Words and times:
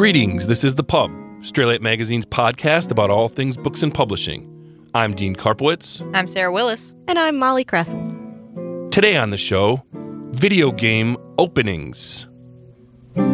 Greetings, 0.00 0.46
this 0.46 0.64
is 0.64 0.74
The 0.74 0.82
Pub, 0.82 1.10
Straylight 1.42 1.82
Magazine's 1.82 2.24
podcast 2.24 2.90
about 2.90 3.10
all 3.10 3.28
things 3.28 3.58
books 3.58 3.82
and 3.82 3.92
publishing. 3.92 4.88
I'm 4.94 5.12
Dean 5.12 5.36
Karpowicz. 5.36 6.00
I'm 6.16 6.26
Sarah 6.26 6.50
Willis. 6.50 6.94
And 7.06 7.18
I'm 7.18 7.36
Molly 7.36 7.66
Krasel. 7.66 8.90
Today 8.90 9.18
on 9.18 9.28
the 9.28 9.36
show, 9.36 9.84
video 9.92 10.72
game 10.72 11.18
openings. 11.36 12.26
And 13.14 13.28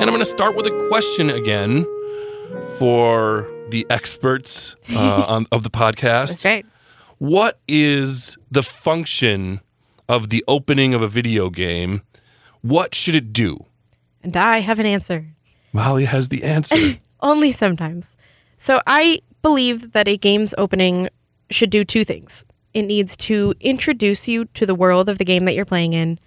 I'm 0.00 0.06
going 0.06 0.20
to 0.20 0.24
start 0.24 0.54
with 0.54 0.66
a 0.66 0.86
question 0.88 1.30
again 1.30 1.82
for 2.78 3.50
the 3.70 3.84
experts 3.90 4.76
uh, 4.94 5.24
on, 5.28 5.48
of 5.50 5.64
the 5.64 5.70
podcast. 5.70 6.28
That's 6.28 6.44
right. 6.44 6.66
What 7.20 7.60
is 7.68 8.38
the 8.50 8.62
function 8.62 9.60
of 10.08 10.30
the 10.30 10.42
opening 10.48 10.94
of 10.94 11.02
a 11.02 11.06
video 11.06 11.50
game? 11.50 12.00
What 12.62 12.94
should 12.94 13.14
it 13.14 13.30
do? 13.30 13.66
And 14.22 14.34
I 14.38 14.60
have 14.60 14.78
an 14.78 14.86
answer. 14.86 15.26
Molly 15.74 16.06
has 16.06 16.30
the 16.30 16.42
answer. 16.42 16.98
Only 17.20 17.52
sometimes. 17.52 18.16
So 18.56 18.80
I 18.86 19.20
believe 19.42 19.92
that 19.92 20.08
a 20.08 20.16
game's 20.16 20.54
opening 20.56 21.10
should 21.50 21.68
do 21.68 21.84
two 21.84 22.04
things. 22.04 22.46
It 22.72 22.86
needs 22.86 23.18
to 23.18 23.52
introduce 23.60 24.26
you 24.26 24.46
to 24.54 24.64
the 24.64 24.74
world 24.74 25.10
of 25.10 25.18
the 25.18 25.24
game 25.26 25.44
that 25.44 25.54
you're 25.54 25.66
playing 25.66 25.92
in 25.92 26.18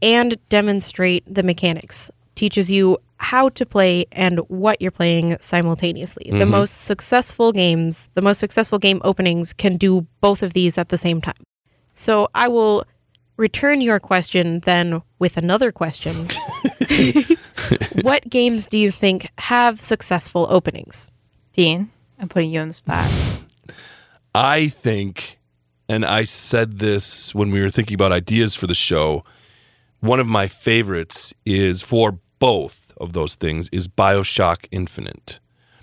and 0.00 0.36
demonstrate 0.48 1.24
the 1.26 1.42
mechanics. 1.42 2.12
Teaches 2.36 2.70
you 2.70 2.98
how 3.24 3.48
to 3.48 3.64
play 3.64 4.04
and 4.12 4.38
what 4.48 4.80
you're 4.82 4.90
playing 4.90 5.36
simultaneously. 5.40 6.26
The 6.30 6.36
mm-hmm. 6.36 6.50
most 6.50 6.82
successful 6.82 7.52
games, 7.52 8.10
the 8.12 8.20
most 8.20 8.38
successful 8.38 8.78
game 8.78 9.00
openings 9.02 9.54
can 9.54 9.78
do 9.78 10.06
both 10.20 10.42
of 10.42 10.52
these 10.52 10.76
at 10.76 10.90
the 10.90 10.98
same 10.98 11.22
time. 11.22 11.42
So 11.94 12.28
I 12.34 12.48
will 12.48 12.84
return 13.38 13.80
your 13.80 13.98
question 13.98 14.60
then 14.60 15.00
with 15.18 15.38
another 15.38 15.72
question. 15.72 16.28
what 18.02 18.28
games 18.28 18.66
do 18.66 18.76
you 18.76 18.90
think 18.90 19.30
have 19.38 19.80
successful 19.80 20.46
openings? 20.50 21.08
Dean, 21.54 21.90
I'm 22.18 22.28
putting 22.28 22.50
you 22.50 22.60
on 22.60 22.68
the 22.68 22.74
spot. 22.74 23.10
I 24.34 24.68
think, 24.68 25.38
and 25.88 26.04
I 26.04 26.24
said 26.24 26.78
this 26.78 27.34
when 27.34 27.50
we 27.50 27.62
were 27.62 27.70
thinking 27.70 27.94
about 27.94 28.12
ideas 28.12 28.54
for 28.54 28.66
the 28.66 28.74
show, 28.74 29.24
one 30.00 30.20
of 30.20 30.26
my 30.26 30.46
favorites 30.46 31.32
is 31.46 31.80
for 31.80 32.18
both 32.38 32.83
of 32.98 33.12
those 33.12 33.34
things 33.34 33.68
is 33.70 33.88
Bioshock 33.88 34.66
Infinite 34.70 35.40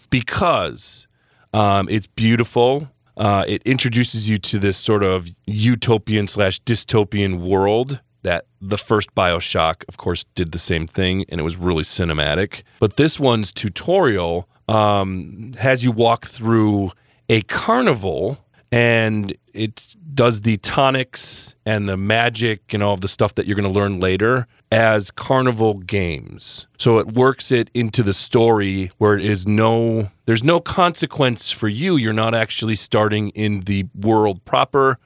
because 0.09 1.07
um, 1.53 1.87
it's 1.89 2.07
beautiful. 2.07 2.91
Uh, 3.17 3.43
it 3.47 3.61
introduces 3.63 4.29
you 4.29 4.37
to 4.37 4.59
this 4.59 4.77
sort 4.77 5.03
of 5.03 5.29
utopian 5.45 6.27
slash 6.27 6.61
dystopian 6.61 7.39
world 7.39 8.01
that 8.23 8.45
the 8.61 8.77
first 8.77 9.13
Bioshock, 9.15 9.83
of 9.87 9.97
course, 9.97 10.25
did 10.35 10.51
the 10.51 10.59
same 10.59 10.87
thing, 10.87 11.25
and 11.29 11.39
it 11.39 11.43
was 11.43 11.57
really 11.57 11.83
cinematic. 11.83 12.63
But 12.79 12.97
this 12.97 13.19
one's 13.19 13.51
tutorial 13.51 14.47
um, 14.67 15.53
has 15.59 15.83
you 15.83 15.91
walk 15.91 16.25
through 16.25 16.91
a 17.29 17.41
carnival, 17.43 18.37
and 18.71 19.35
it 19.53 19.95
does 20.13 20.41
the 20.41 20.57
tonics 20.57 21.55
and 21.65 21.87
the 21.87 21.97
magic 21.97 22.73
and 22.73 22.81
all 22.81 22.93
of 22.93 23.01
the 23.01 23.07
stuff 23.07 23.35
that 23.35 23.45
you're 23.45 23.55
going 23.55 23.71
to 23.71 23.79
learn 23.79 23.99
later 23.99 24.47
as 24.71 25.11
carnival 25.11 25.75
games. 25.75 26.67
So 26.77 26.97
it 26.97 27.13
works 27.13 27.51
it 27.51 27.69
into 27.73 28.03
the 28.03 28.13
story 28.13 28.91
where 28.97 29.17
it 29.17 29.25
is 29.25 29.45
no 29.45 30.11
there's 30.25 30.43
no 30.43 30.61
consequence 30.61 31.51
for 31.51 31.67
you. 31.67 31.97
You're 31.97 32.13
not 32.13 32.33
actually 32.33 32.75
starting 32.75 33.29
in 33.29 33.61
the 33.61 33.87
world 33.93 34.45
proper, 34.45 34.97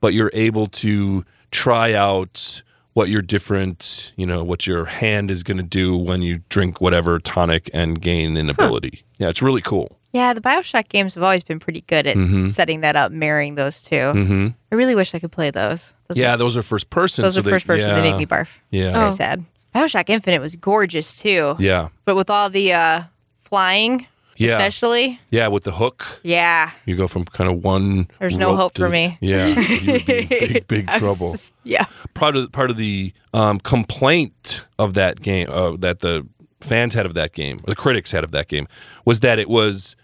but 0.00 0.14
you're 0.14 0.32
able 0.34 0.66
to 0.66 1.24
try 1.52 1.92
out 1.94 2.62
what 2.94 3.08
your 3.10 3.22
different, 3.22 4.12
you 4.16 4.24
know, 4.26 4.42
what 4.42 4.66
your 4.66 4.86
hand 4.86 5.30
is 5.30 5.42
going 5.42 5.56
to 5.58 5.62
do 5.62 5.96
when 5.96 6.22
you 6.22 6.40
drink 6.48 6.80
whatever 6.80 7.18
tonic 7.18 7.68
and 7.74 8.00
gain 8.00 8.36
an 8.36 8.48
ability. 8.48 9.04
Yeah, 9.18 9.28
it's 9.28 9.42
really 9.42 9.60
cool. 9.60 9.98
Yeah, 10.12 10.32
the 10.32 10.40
Bioshock 10.40 10.88
games 10.88 11.14
have 11.16 11.24
always 11.24 11.42
been 11.42 11.58
pretty 11.58 11.80
good 11.82 12.06
at 12.06 12.16
Mm-hmm. 12.16 12.46
setting 12.46 12.82
that 12.82 12.94
up, 12.94 13.10
marrying 13.10 13.56
those 13.56 13.82
2 13.82 13.94
Mm-hmm. 13.96 14.48
I 14.70 14.74
really 14.76 14.94
wish 14.94 15.12
I 15.14 15.18
could 15.18 15.32
play 15.32 15.50
those. 15.50 15.94
Those 16.08 16.18
Yeah, 16.18 16.34
are, 16.34 16.36
those 16.36 16.56
are 16.56 16.62
first 16.62 16.88
person. 16.90 17.22
those 17.24 17.34
so 17.34 17.40
are 17.40 17.42
first 17.44 17.66
person. 17.66 17.92
They 17.94 18.00
make 18.02 18.16
me 18.16 18.26
barf. 18.26 18.48
Yeah. 18.70 18.86
It's 18.86 18.96
very 18.96 19.08
Oh. 19.08 19.10
sad. 19.10 19.44
Bioshock 19.74 20.08
Infinite 20.08 20.40
was 20.40 20.54
gorgeous 20.54 21.20
too. 21.20 21.56
Yeah. 21.58 21.88
But 22.04 22.14
with 22.14 22.30
all 22.30 22.48
the 22.48 22.72
uh, 22.72 23.02
flying, 23.40 24.06
Yeah. 24.36 24.48
especially, 24.50 25.20
Yeah, 25.30 25.48
with 25.48 25.64
the 25.64 25.72
hook. 25.72 26.20
yeah. 26.22 26.70
You 26.86 26.96
go 26.96 27.06
from 27.08 27.24
kind 27.24 27.48
of 27.50 27.62
one. 27.64 28.08
There's 28.18 28.36
no 28.36 28.56
hope 28.56 28.74
for 28.76 28.84
the- 28.84 28.90
me. 28.90 29.18
Yeah, 29.20 29.46
you'd 29.46 30.06
be 30.06 30.18
in 30.20 30.28
big, 30.52 30.66
big 30.68 30.88
I 30.88 30.98
was 30.98 31.00
trouble. 31.18 31.34
yeah. 31.64 31.86
Part 32.14 32.36
of 32.36 32.50
part 32.52 32.70
of 32.70 32.76
the 32.76 33.12
um, 33.32 33.60
complaint 33.60 34.66
of 34.78 34.94
that 34.94 35.20
game, 35.20 35.48
uh, 35.50 35.76
that 35.78 36.00
the 36.00 36.26
fans 36.60 36.94
had 36.94 37.06
of 37.06 37.14
that 37.14 37.32
game, 37.32 37.58
or 37.60 37.66
the 37.66 37.76
critics 37.76 38.12
had 38.12 38.24
of 38.24 38.30
that 38.32 38.48
game, 38.48 38.66
was 39.04 39.20
that 39.20 39.38
it 39.38 39.48
was 39.48 39.96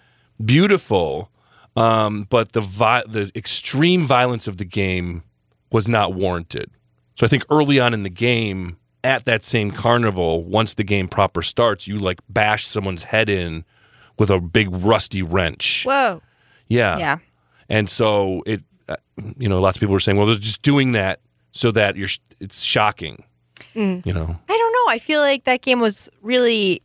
beautiful, 0.44 1.30
um, 1.76 2.26
but 2.28 2.52
the 2.52 2.60
vi- 2.60 3.04
the 3.06 3.30
extreme 3.34 4.04
violence 4.04 4.47
of 4.48 4.56
the 4.56 4.64
game 4.64 5.22
was 5.70 5.86
not 5.86 6.14
warranted. 6.14 6.70
So 7.14 7.24
I 7.26 7.28
think 7.28 7.44
early 7.50 7.78
on 7.78 7.94
in 7.94 8.02
the 8.02 8.10
game, 8.10 8.78
at 9.04 9.24
that 9.26 9.44
same 9.44 9.70
carnival, 9.70 10.42
once 10.44 10.74
the 10.74 10.84
game 10.84 11.08
proper 11.08 11.42
starts, 11.42 11.86
you 11.86 11.98
like 11.98 12.18
bash 12.28 12.64
someone's 12.64 13.04
head 13.04 13.28
in 13.30 13.64
with 14.20 14.31
a 14.31 14.38
big 14.38 14.69
rusty 14.70 15.22
wrench. 15.22 15.82
Whoa. 15.84 16.20
Yeah. 16.69 16.97
Yeah. 16.98 17.16
And 17.69 17.88
so 17.91 18.42
it, 18.47 18.62
uh, 18.88 18.97
you 19.38 19.48
know, 19.48 19.60
lots 19.60 19.76
of 19.76 19.81
people 19.81 19.94
were 19.94 20.00
saying, 20.00 20.16
well, 20.19 20.26
they're 20.26 20.36
just 20.36 20.62
doing 20.62 20.92
that 20.92 21.19
so 21.50 21.72
that 21.72 21.97
you're, 21.97 22.06
sh- 22.08 22.19
it's 22.38 22.62
shocking. 22.62 23.25
You 23.75 24.03
know, 24.04 24.36
I 24.48 24.56
don't 24.59 24.72
know. 24.72 24.86
I 24.92 24.98
feel 24.98 25.20
like 25.20 25.44
that 25.44 25.62
game 25.62 25.80
was 25.80 26.09
really. 26.22 26.82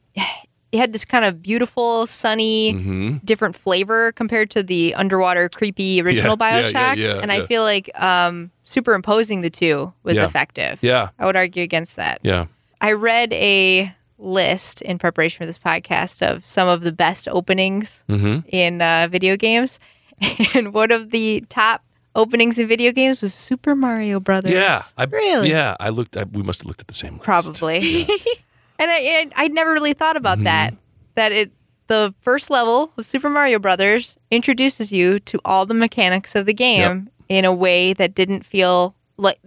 It 0.72 0.80
had 0.80 0.92
this 0.94 1.06
kind 1.06 1.24
of 1.24 1.42
beautiful, 1.42 2.06
sunny, 2.06 2.74
Mm-hmm. 2.74 3.18
different 3.24 3.56
flavor 3.56 4.12
compared 4.12 4.50
to 4.52 4.62
the 4.64 4.94
underwater, 4.96 5.48
creepy 5.50 6.02
original 6.02 6.36
Yeah, 6.42 6.60
yeah, 6.60 6.70
yeah, 6.70 6.94
yeah, 6.96 7.22
and 7.22 7.32
yeah. 7.32 7.38
I 7.38 7.46
feel 7.46 7.64
like 7.64 7.90
um, 8.00 8.52
superimposing 8.66 9.40
the 9.42 9.50
two 9.50 9.94
was 10.04 10.18
Yeah. 10.18 10.26
effective. 10.26 10.80
yeah, 10.84 11.10
I 11.18 11.26
would 11.26 11.36
argue 11.38 11.64
against 11.64 11.96
that. 11.96 12.20
yeah. 12.24 12.48
I 12.82 12.92
read 12.92 13.32
a 13.34 13.96
list 14.18 14.82
in 14.82 14.98
preparation 14.98 15.38
for 15.40 15.46
this 15.46 15.60
podcast 15.60 16.22
of 16.26 16.46
some 16.46 16.68
of 16.68 16.82
the 16.82 16.92
best 16.92 17.28
openings 17.28 18.04
Mm-hmm. 18.08 18.48
in 18.50 18.82
uh, 18.82 19.08
video 19.12 19.36
games, 19.38 19.80
and 20.54 20.74
one 20.74 20.92
of 20.92 21.12
the 21.12 21.44
top 21.50 21.84
openings 22.16 22.58
in 22.58 22.68
video 22.68 22.92
games 22.94 23.22
was 23.22 23.34
Super 23.34 23.76
Mario 23.76 24.20
Brothers. 24.22 24.54
Yeah. 24.54 24.82
I, 24.98 25.04
Really? 25.06 25.50
Yeah. 25.50 25.76
I 25.80 25.90
looked, 25.90 26.16
I, 26.16 26.24
we 26.24 26.42
must 26.44 26.62
have 26.62 26.68
looked 26.68 26.80
at 26.82 26.88
the 26.88 26.94
same 26.94 27.14
list. 27.16 27.24
probably. 27.26 27.80
and 28.80 28.90
I, 28.90 29.00
and 29.00 29.34
I'd 29.36 29.52
never 29.54 29.74
really 29.74 29.94
thought 29.94 30.16
about 30.16 30.38
Mm-hmm. 30.38 30.46
that. 30.46 30.74
That 31.16 31.32
it 31.32 31.52
the 31.88 32.16
first 32.22 32.50
level 32.50 32.92
of 32.98 33.06
Super 33.06 33.30
Mario 33.30 33.60
Brothers 33.60 34.18
introduces 34.32 34.92
you 34.92 35.20
to 35.20 35.40
all 35.46 35.66
the 35.66 35.74
mechanics 35.76 36.36
of 36.36 36.46
the 36.46 36.54
game 36.54 37.10
in 37.30 37.46
a 37.46 37.54
way 37.54 37.94
that 37.94 38.16
didn't 38.16 38.44
feel 38.46 38.96
like 39.18 39.38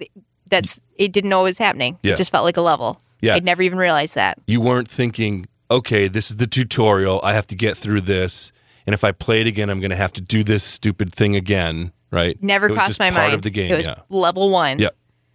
that's 0.48 0.80
it 0.96 1.10
didn't 1.12 1.30
know 1.30 1.40
it 1.40 1.44
was 1.44 1.58
happening. 1.58 1.98
Yeah. 2.02 2.12
It 2.12 2.16
just 2.16 2.30
felt 2.30 2.44
like 2.44 2.56
a 2.56 2.60
level. 2.62 3.00
Yeah. 3.20 3.34
I'd 3.34 3.44
never 3.44 3.62
even 3.62 3.78
realized 3.78 4.14
that. 4.14 4.38
You 4.46 4.60
weren't 4.60 4.88
thinking, 4.88 5.46
okay, 5.70 6.08
this 6.08 6.30
is 6.30 6.36
the 6.36 6.46
tutorial. 6.46 7.20
I 7.22 7.32
have 7.32 7.46
to 7.48 7.56
get 7.56 7.76
through 7.76 8.02
this. 8.02 8.52
And 8.86 8.94
if 8.94 9.04
I 9.04 9.12
play 9.12 9.40
it 9.40 9.46
again, 9.46 9.68
I'm 9.70 9.80
going 9.80 9.90
to 9.90 9.96
have 9.96 10.12
to 10.14 10.20
do 10.20 10.42
this 10.42 10.64
stupid 10.64 11.12
thing 11.12 11.36
again. 11.36 11.92
Right. 12.10 12.42
Never 12.42 12.66
It 12.66 12.70
was 12.70 12.76
crossed 12.76 12.88
just 12.90 13.00
my 13.00 13.10
part 13.10 13.22
mind. 13.24 13.34
of 13.34 13.42
the 13.42 13.50
game. 13.50 13.72
It 13.72 13.76
was 13.76 13.86
yeah. 13.86 13.96
level 14.08 14.50
one. 14.50 14.78
Yeah. 14.78 14.90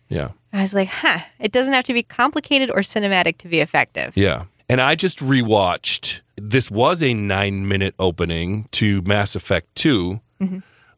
Yeah. 0.09 0.29
I 0.51 0.61
was 0.61 0.73
like, 0.73 0.87
huh, 0.89 1.19
it 1.39 1.51
doesn't 1.51 1.73
have 1.73 1.83
to 1.85 1.93
be 1.93 2.03
complicated 2.03 2.69
or 2.71 2.77
cinematic 2.77 3.37
to 3.39 3.47
be 3.47 3.59
effective. 3.59 4.15
Yeah. 4.17 4.45
And 4.69 4.81
I 4.81 4.95
just 4.95 5.19
rewatched. 5.19 6.21
This 6.35 6.71
was 6.71 7.03
a 7.03 7.13
nine 7.13 7.67
minute 7.67 7.93
opening 7.99 8.67
to 8.71 9.01
Mass 9.03 9.35
Effect 9.35 9.75
2, 9.75 10.19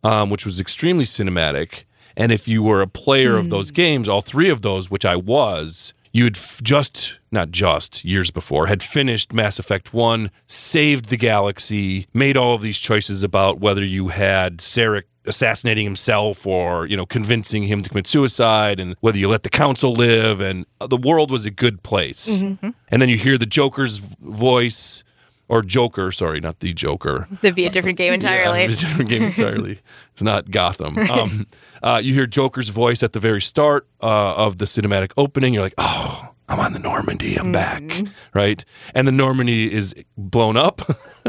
um, 0.04 0.30
which 0.30 0.46
was 0.46 0.60
extremely 0.60 1.04
cinematic. 1.04 1.84
And 2.16 2.32
if 2.32 2.48
you 2.48 2.64
were 2.64 2.82
a 2.82 2.88
player 2.88 3.36
of 3.36 3.50
those 3.50 3.72
games, 3.72 4.08
all 4.08 4.22
three 4.22 4.50
of 4.50 4.62
those, 4.62 4.90
which 4.90 5.06
I 5.06 5.18
was, 5.18 5.94
you'd 6.16 6.38
f- 6.38 6.62
just, 6.64 7.20
not 7.30 7.52
just, 7.52 8.06
years 8.06 8.32
before, 8.32 8.68
had 8.68 8.82
finished 8.82 9.34
Mass 9.34 9.60
Effect 9.60 9.94
1, 9.94 10.32
saved 10.46 11.10
the 11.10 11.18
galaxy, 11.18 12.08
made 12.14 12.38
all 12.38 12.56
of 12.56 12.62
these 12.62 12.80
choices 12.80 13.22
about 13.22 13.60
whether 13.60 13.84
you 13.84 14.08
had 14.08 14.60
Saren 14.60 15.04
assassinating 15.26 15.84
himself 15.84 16.48
or, 16.48 16.86
you 16.86 16.96
know, 16.96 17.06
convincing 17.06 17.64
him 17.64 17.82
to 17.82 17.90
commit 17.90 18.08
suicide 18.08 18.80
and 18.80 18.96
whether 19.02 19.18
you 19.18 19.28
let 19.28 19.44
the 19.44 19.50
council 19.50 19.92
live. 19.92 20.40
And 20.40 20.66
uh, 20.80 20.88
the 20.88 20.96
world 20.96 21.32
was 21.32 21.46
a 21.46 21.52
good 21.52 21.84
place. 21.84 22.40
And 22.88 23.02
then 23.02 23.10
you 23.10 23.18
hear 23.18 23.38
the 23.38 23.46
Joker's 23.46 23.98
voice. 23.98 25.04
Or 25.48 25.62
Joker, 25.62 26.12
sorry, 26.12 26.40
not 26.40 26.60
the 26.60 26.74
Joker. 26.74 27.28
That'd 27.42 27.56
be 27.56 27.66
a 27.66 27.70
different 27.70 27.98
game 27.98 28.14
entirely. 28.20 28.62
Yeah, 28.62 28.66
a 28.66 28.76
different 28.76 29.10
game 29.10 29.24
entirely. 29.24 29.80
It's 30.12 30.24
not 30.24 30.52
Gotham. 30.52 30.98
Um, 31.16 31.48
uh, 31.84 32.02
you 32.04 32.14
hear 32.14 32.26
Joker's 32.26 32.70
voice 32.70 33.04
at 33.04 33.14
the 33.14 33.20
very 33.20 33.42
start 33.42 33.88
uh, 34.02 34.36
of 34.36 34.58
the 34.58 34.66
cinematic 34.66 35.12
opening. 35.16 35.54
You're 35.54 35.64
like, 35.64 35.76
oh, 35.78 36.30
I'm 36.50 36.60
on 36.60 36.74
the 36.74 36.80
Normandy. 36.80 37.36
I'm 37.38 37.52
back. 37.52 37.84
Mm-hmm. 37.84 38.12
Right. 38.34 38.66
And 38.94 39.08
the 39.08 39.12
Normandy 39.12 39.72
is 39.72 39.94
blown 40.18 40.58
up 40.58 40.82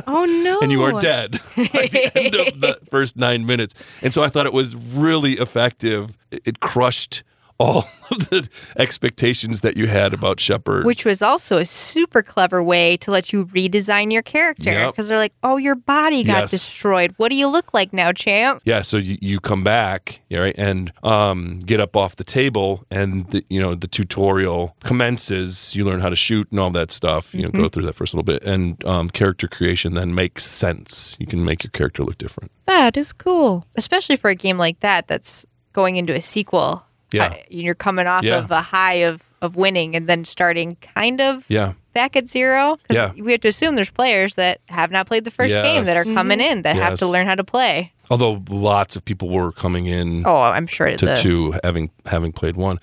Oh 0.06 0.24
no! 0.24 0.60
and 0.62 0.70
you 0.70 0.82
are 0.82 0.98
dead 1.00 1.32
by 1.56 1.88
the 1.90 2.10
end 2.14 2.34
of 2.34 2.60
the 2.60 2.78
first 2.90 3.16
nine 3.16 3.46
minutes. 3.46 3.74
And 4.02 4.12
so 4.12 4.22
I 4.22 4.28
thought 4.28 4.46
it 4.46 4.52
was 4.52 4.74
really 4.76 5.34
effective. 5.34 6.18
It 6.30 6.42
it 6.44 6.60
crushed 6.60 7.22
all 7.58 7.78
of 8.10 8.28
the 8.30 8.48
expectations 8.76 9.60
that 9.62 9.76
you 9.76 9.86
had 9.86 10.12
about 10.14 10.40
Shepard. 10.40 10.84
Which 10.86 11.04
was 11.04 11.22
also 11.22 11.56
a 11.56 11.64
super 11.66 12.22
clever 12.22 12.62
way 12.62 12.96
to 12.98 13.10
let 13.10 13.32
you 13.32 13.46
redesign 13.46 14.12
your 14.12 14.22
character. 14.22 14.70
Yep. 14.70 14.92
Because 14.92 15.08
they're 15.08 15.18
like, 15.18 15.32
oh, 15.42 15.56
your 15.56 15.74
body 15.74 16.22
got 16.24 16.42
Yes. 16.42 16.50
destroyed. 16.50 17.14
What 17.16 17.30
do 17.30 17.34
you 17.36 17.48
look 17.48 17.72
like 17.74 17.92
now, 17.92 18.12
champ? 18.12 18.62
Yeah, 18.64 18.82
so 18.82 18.96
you, 18.98 19.16
you 19.20 19.40
come 19.40 19.64
back, 19.64 20.20
right, 20.30 20.54
and 20.58 20.92
um, 21.02 21.58
get 21.60 21.80
up 21.80 21.96
off 21.96 22.16
the 22.16 22.24
table, 22.24 22.84
and 22.90 23.28
the, 23.30 23.44
you 23.48 23.60
know 23.60 23.74
the 23.74 23.88
tutorial 23.88 24.76
commences. 24.84 25.74
You 25.74 25.84
learn 25.84 26.00
how 26.00 26.08
to 26.08 26.16
shoot 26.16 26.48
and 26.50 26.60
all 26.60 26.70
that 26.70 26.90
stuff. 26.90 27.34
You 27.34 27.42
know, 27.42 27.46
Mm-hmm. 27.46 27.62
go 27.62 27.68
through 27.68 27.86
that 27.86 27.94
first 27.94 28.12
little 28.12 28.24
bit, 28.24 28.42
and 28.42 28.84
um, 28.84 29.08
character 29.08 29.46
creation 29.48 29.94
then 29.94 30.14
makes 30.14 30.44
sense. 30.44 31.16
You 31.20 31.26
can 31.26 31.44
make 31.44 31.62
your 31.64 31.70
character 31.70 32.02
look 32.04 32.18
different. 32.18 32.50
That 32.66 32.96
is 32.96 33.12
cool. 33.12 33.64
Especially 33.76 34.16
for 34.16 34.30
a 34.30 34.34
game 34.34 34.58
like 34.58 34.80
that 34.80 35.06
that's 35.06 35.46
going 35.72 35.96
into 35.96 36.12
a 36.12 36.20
sequel. 36.20 36.85
Yeah. 37.16 37.26
Uh, 37.26 37.34
You're 37.48 37.74
coming 37.74 38.06
off 38.06 38.22
Yeah. 38.24 38.38
of 38.38 38.50
a 38.50 38.62
high 38.62 39.04
of, 39.04 39.22
of 39.42 39.56
winning 39.56 39.94
and 39.96 40.06
then 40.08 40.24
starting 40.24 40.76
kind 40.94 41.20
of 41.20 41.44
Yeah, 41.48 41.72
back 41.92 42.16
at 42.16 42.28
zero. 42.28 42.78
'Cause 42.88 42.96
Yeah. 42.96 43.12
we 43.22 43.32
have 43.32 43.40
to 43.42 43.48
assume 43.48 43.76
there's 43.76 43.90
players 43.90 44.34
that 44.36 44.60
have 44.68 44.90
not 44.90 45.06
played 45.06 45.24
the 45.24 45.30
first 45.30 45.60
game 45.62 45.84
that 45.84 45.96
are 45.96 46.04
coming 46.14 46.40
in 46.40 46.62
that 46.62 46.76
have 46.76 46.98
to 47.00 47.06
learn 47.06 47.26
how 47.26 47.34
to 47.34 47.44
play. 47.44 47.92
although 48.08 48.40
lots 48.48 48.94
of 48.94 49.04
people 49.04 49.28
were 49.28 49.50
coming 49.50 49.86
in 49.86 50.22
Oh, 50.24 50.40
I'm 50.42 50.68
sure 50.68 50.96
to 50.96 51.06
the, 51.06 51.14
two 51.16 51.54
having 51.64 51.90
having 52.06 52.30
played 52.32 52.54
one, 52.56 52.78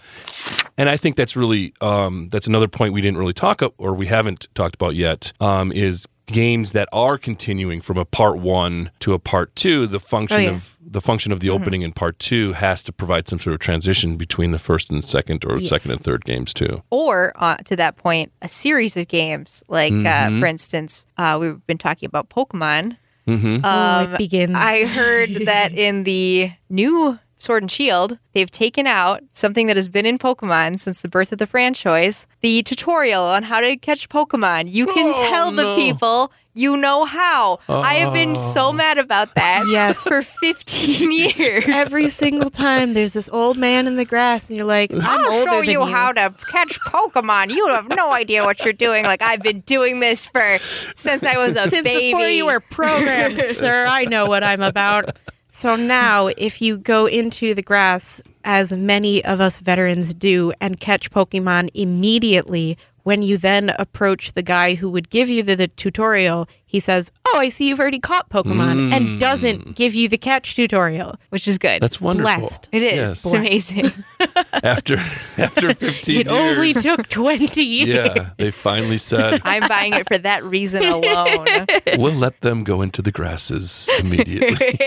and 0.78 0.90
I 0.90 0.98
think 0.98 1.16
that's 1.16 1.36
really 1.38 1.74
um, 1.80 2.28
that's 2.30 2.46
another 2.48 2.68
point 2.68 2.92
we 2.94 3.00
didn't 3.02 3.18
really 3.18 3.34
talk 3.34 3.62
up 3.62 3.74
or 3.78 3.94
we 3.94 4.08
haven't 4.08 4.48
talked 4.54 4.76
about 4.76 4.96
yet 4.96 5.32
um, 5.40 5.72
is 5.72 6.08
games 6.28 6.72
that 6.72 6.88
are 6.94 7.18
continuing 7.18 7.82
from 7.82 7.98
a 7.98 8.06
part 8.06 8.38
one 8.38 8.92
to 9.00 9.14
a 9.14 9.20
part 9.20 9.56
two. 9.56 9.86
The 9.88 10.00
function 10.00 10.38
Oh, 10.40 10.42
yeah. 10.44 10.50
of 10.52 10.78
the 10.86 11.02
function 11.02 11.32
of 11.32 11.40
the 11.40 11.50
opening 11.50 11.82
in 11.82 11.92
part 11.92 12.18
two 12.20 12.54
has 12.54 12.84
to 12.84 12.92
provide 12.94 13.28
some 13.28 13.40
sort 13.40 13.54
of 13.56 13.60
transition 13.60 14.16
between 14.16 14.52
the 14.52 14.60
first 14.60 14.90
and 14.92 15.04
second 15.04 15.44
or 15.46 15.58
Yes. 15.60 15.70
second 15.70 15.92
and 15.92 16.00
third 16.02 16.24
games 16.24 16.54
too. 16.54 16.84
or 16.90 17.34
uh, 17.36 17.58
to 17.66 17.76
that 17.76 17.96
point, 17.98 18.32
a 18.42 18.48
series 18.48 18.96
of 18.96 19.08
games. 19.08 19.64
Like, 19.68 19.92
Mm-hmm. 19.94 20.38
uh, 20.38 20.40
for 20.40 20.46
instance, 20.46 21.06
uh, 21.18 21.38
we've 21.42 21.66
been 21.68 21.78
talking 21.78 22.08
about 22.08 22.30
Pokemon. 22.30 22.98
Mm-hmm. 23.28 23.58
oh, 23.64 24.14
it 24.14 24.18
begins. 24.18 24.56
I 24.56 24.86
heard 24.86 25.30
that 25.46 25.72
in 25.74 26.04
the 26.04 26.52
new 26.70 27.20
Sword 27.44 27.62
and 27.64 27.70
Shield, 27.70 28.20
they've 28.32 28.50
taken 28.50 28.88
out 28.88 29.22
something 29.34 29.68
that 29.68 29.76
has 29.76 29.90
been 29.90 30.06
in 30.06 30.18
Pokemon 30.18 30.80
since 30.80 31.02
the 31.02 31.10
birth 31.10 31.34
of 31.34 31.40
the 31.40 31.46
franchise 31.46 32.26
the 32.42 32.64
tutorial 32.64 33.22
on 33.24 33.44
how 33.44 33.60
to 33.60 33.76
catch 33.76 34.08
Pokemon. 34.08 34.72
You 34.72 34.86
can 34.86 35.14
Oh, 35.16 35.30
tell 35.30 35.52
the 35.52 35.76
people 35.76 36.32
you 36.56 36.78
know 36.78 37.04
how. 37.04 37.60
I 37.68 37.96
have 37.96 38.14
been 38.14 38.36
so 38.36 38.68
oh. 38.68 38.74
mad 38.74 38.98
about 38.98 39.34
that 39.36 39.66
Yes. 39.70 39.98
for 40.04 40.22
15 40.22 41.12
years. 41.12 41.66
Every 41.68 42.08
single 42.08 42.50
time 42.50 42.94
there's 42.94 43.12
this 43.14 43.28
old 43.30 43.58
man 43.58 43.88
in 43.88 43.96
the 43.98 44.06
grass, 44.06 44.50
and 44.50 44.58
you're 44.58 44.68
like, 44.68 44.94
I'm 44.94 45.02
I'll 45.02 45.34
older 45.34 45.52
show 45.52 45.60
than 45.62 45.70
you 45.70 45.86
how 45.86 46.12
to 46.14 46.34
catch 46.52 46.80
Pokemon. 46.82 47.50
You 47.56 47.68
have 47.70 47.90
no 47.90 48.14
idea 48.14 48.44
what 48.46 48.64
you're 48.64 48.74
doing. 48.74 49.04
Like 49.04 49.22
I've 49.22 49.42
been 49.42 49.62
doing 49.62 50.00
this 50.00 50.28
for 50.28 50.58
since 50.96 51.24
I 51.26 51.38
was 51.38 51.56
a 51.56 51.68
Since 51.70 51.84
baby. 51.88 52.12
before 52.14 52.28
you 52.30 52.46
were 52.46 52.60
programmed, 52.60 53.40
sir, 53.42 53.86
I 53.90 54.06
know 54.06 54.28
what 54.28 54.44
I'm 54.44 54.62
about. 54.62 55.18
So 55.56 55.76
now, 55.76 56.30
if 56.36 56.64
you 56.64 56.80
go 56.80 57.06
into 57.06 57.54
the 57.54 57.62
grass, 57.62 58.24
as 58.44 58.76
many 58.76 59.24
of 59.24 59.40
us 59.40 59.60
veterans 59.60 60.16
do, 60.16 60.52
and 60.60 60.80
catch 60.80 61.12
Pokemon 61.12 61.70
immediately, 61.76 62.76
when 63.04 63.22
you 63.22 63.38
then 63.38 63.72
approach 63.78 64.32
the 64.32 64.42
guy 64.42 64.76
who 64.76 64.90
would 64.90 65.10
give 65.10 65.30
you 65.30 65.44
the, 65.44 65.56
the 65.56 65.68
tutorial, 65.68 66.48
he 66.66 66.80
says, 66.80 67.12
"Oh, 67.26 67.38
I 67.38 67.50
see 67.50 67.70
you've 67.70 67.80
already 67.80 68.00
caught 68.00 68.30
Pokemon," 68.30 68.92
and 68.92 69.08
mm. 69.08 69.20
doesn't 69.20 69.76
give 69.76 69.94
you 69.94 70.10
the 70.10 70.18
catch 70.18 70.56
tutorial. 70.56 71.16
which 71.30 71.48
is 71.48 71.58
good. 71.58 71.82
That's 71.82 72.02
wonderful. 72.02 72.40
Blessed. 72.40 72.70
it 72.72 72.84
is. 72.84 72.94
Yes. 72.96 73.26
It's 73.26 73.34
amazing. 73.34 73.92
After 74.64 74.96
after 75.38 75.74
fifteen 75.76 76.22
It 76.22 76.28
years, 76.28 76.56
only 76.58 76.74
took 76.74 77.10
twenty. 77.10 77.64
yeah, 77.86 78.30
they 78.38 78.52
finally 78.52 78.98
said 78.98 79.42
I'm 79.44 79.68
buying 79.68 79.94
it 79.94 80.08
for 80.08 80.18
that 80.20 80.44
reason 80.44 80.84
alone. 80.86 81.66
we'll 81.98 82.14
let 82.14 82.42
them 82.42 82.64
go 82.64 82.82
into 82.82 83.02
the 83.02 83.12
grasses 83.12 83.90
immediately. 84.00 84.78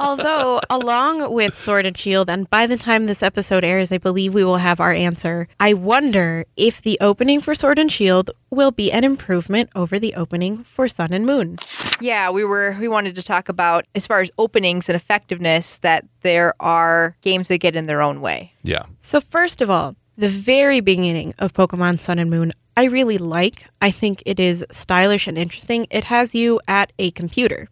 Although, 0.00 0.60
along 0.70 1.30
with 1.30 1.54
Sword 1.54 1.84
and 1.84 1.96
Shield, 1.96 2.30
and 2.30 2.48
by 2.48 2.66
the 2.66 2.78
time 2.78 3.04
this 3.04 3.22
episode 3.22 3.64
airs, 3.64 3.92
I 3.92 3.98
believe 3.98 4.32
we 4.32 4.44
will 4.44 4.56
have 4.56 4.80
our 4.80 4.94
answer. 4.94 5.46
I 5.60 5.74
wonder 5.74 6.46
if 6.56 6.80
the 6.80 6.96
opening 7.02 7.42
for 7.42 7.54
Sword 7.54 7.78
and 7.78 7.92
Shield 7.92 8.30
will 8.48 8.70
be 8.70 8.90
an 8.90 9.04
improvement 9.04 9.68
over 9.74 9.98
the 9.98 10.14
opening 10.14 10.64
for 10.64 10.88
Sun 10.88 11.12
and 11.12 11.26
Moon. 11.26 11.58
Yeah, 12.00 12.30
we 12.30 12.44
were 12.44 12.78
we 12.80 12.88
wanted 12.88 13.14
to 13.16 13.22
talk 13.22 13.50
about 13.50 13.84
as 13.94 14.06
far 14.06 14.20
as 14.20 14.30
openings 14.38 14.88
and 14.88 14.96
effectiveness 14.96 15.76
that 15.78 16.06
there 16.22 16.54
are 16.58 17.14
games 17.20 17.48
that 17.48 17.58
get 17.58 17.76
in 17.76 17.86
their 17.86 18.00
own 18.00 18.22
way. 18.22 18.54
yeah. 18.62 18.84
So, 19.00 19.20
first 19.20 19.60
of 19.60 19.68
all, 19.68 19.96
the 20.16 20.28
very 20.28 20.80
beginning 20.80 21.34
of 21.38 21.52
Pokemon 21.52 21.98
Sun 21.98 22.18
and 22.18 22.30
Moon, 22.30 22.52
I 22.74 22.84
really 22.84 23.18
like. 23.18 23.66
I 23.82 23.90
think 23.90 24.22
it 24.24 24.40
is 24.40 24.64
stylish 24.70 25.26
and 25.26 25.36
interesting. 25.36 25.86
It 25.90 26.04
has 26.04 26.34
you 26.34 26.58
at 26.66 26.90
a 26.98 27.10
computer, 27.10 27.68